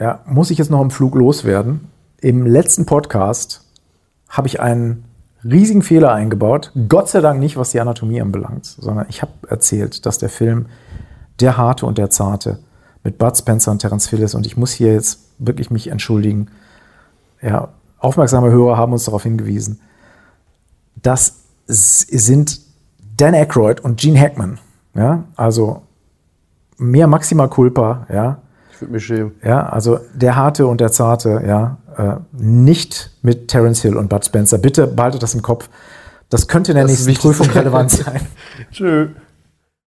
[0.00, 1.88] ja, muss ich jetzt noch im Flug loswerden.
[2.20, 3.64] Im letzten Podcast
[4.28, 5.04] habe ich einen
[5.44, 6.72] riesigen Fehler eingebaut.
[6.88, 10.66] Gott sei Dank nicht, was die Anatomie anbelangt, sondern ich habe erzählt, dass der Film
[11.40, 12.58] Der Harte und der Zarte
[13.02, 16.48] mit Bud Spencer und Terence Phillips und ich muss hier jetzt wirklich mich entschuldigen.
[17.40, 19.80] Ja, aufmerksame Hörer haben uns darauf hingewiesen
[20.96, 21.36] das
[21.66, 22.60] sind
[23.16, 24.58] Dan Aykroyd und Gene Hackman.
[24.94, 25.82] Ja, also
[26.78, 28.38] mehr Maxima Culpa, ja.
[28.72, 29.32] Ich würde mich schämen.
[29.42, 34.24] Ja, also der Harte und der Zarte, ja, äh, nicht mit Terence Hill und Bud
[34.24, 34.58] Spencer.
[34.58, 35.68] Bitte behaltet das im Kopf.
[36.28, 38.20] Das könnte in der das nächsten Prüfung relevant sein.
[38.70, 39.10] Tschüss.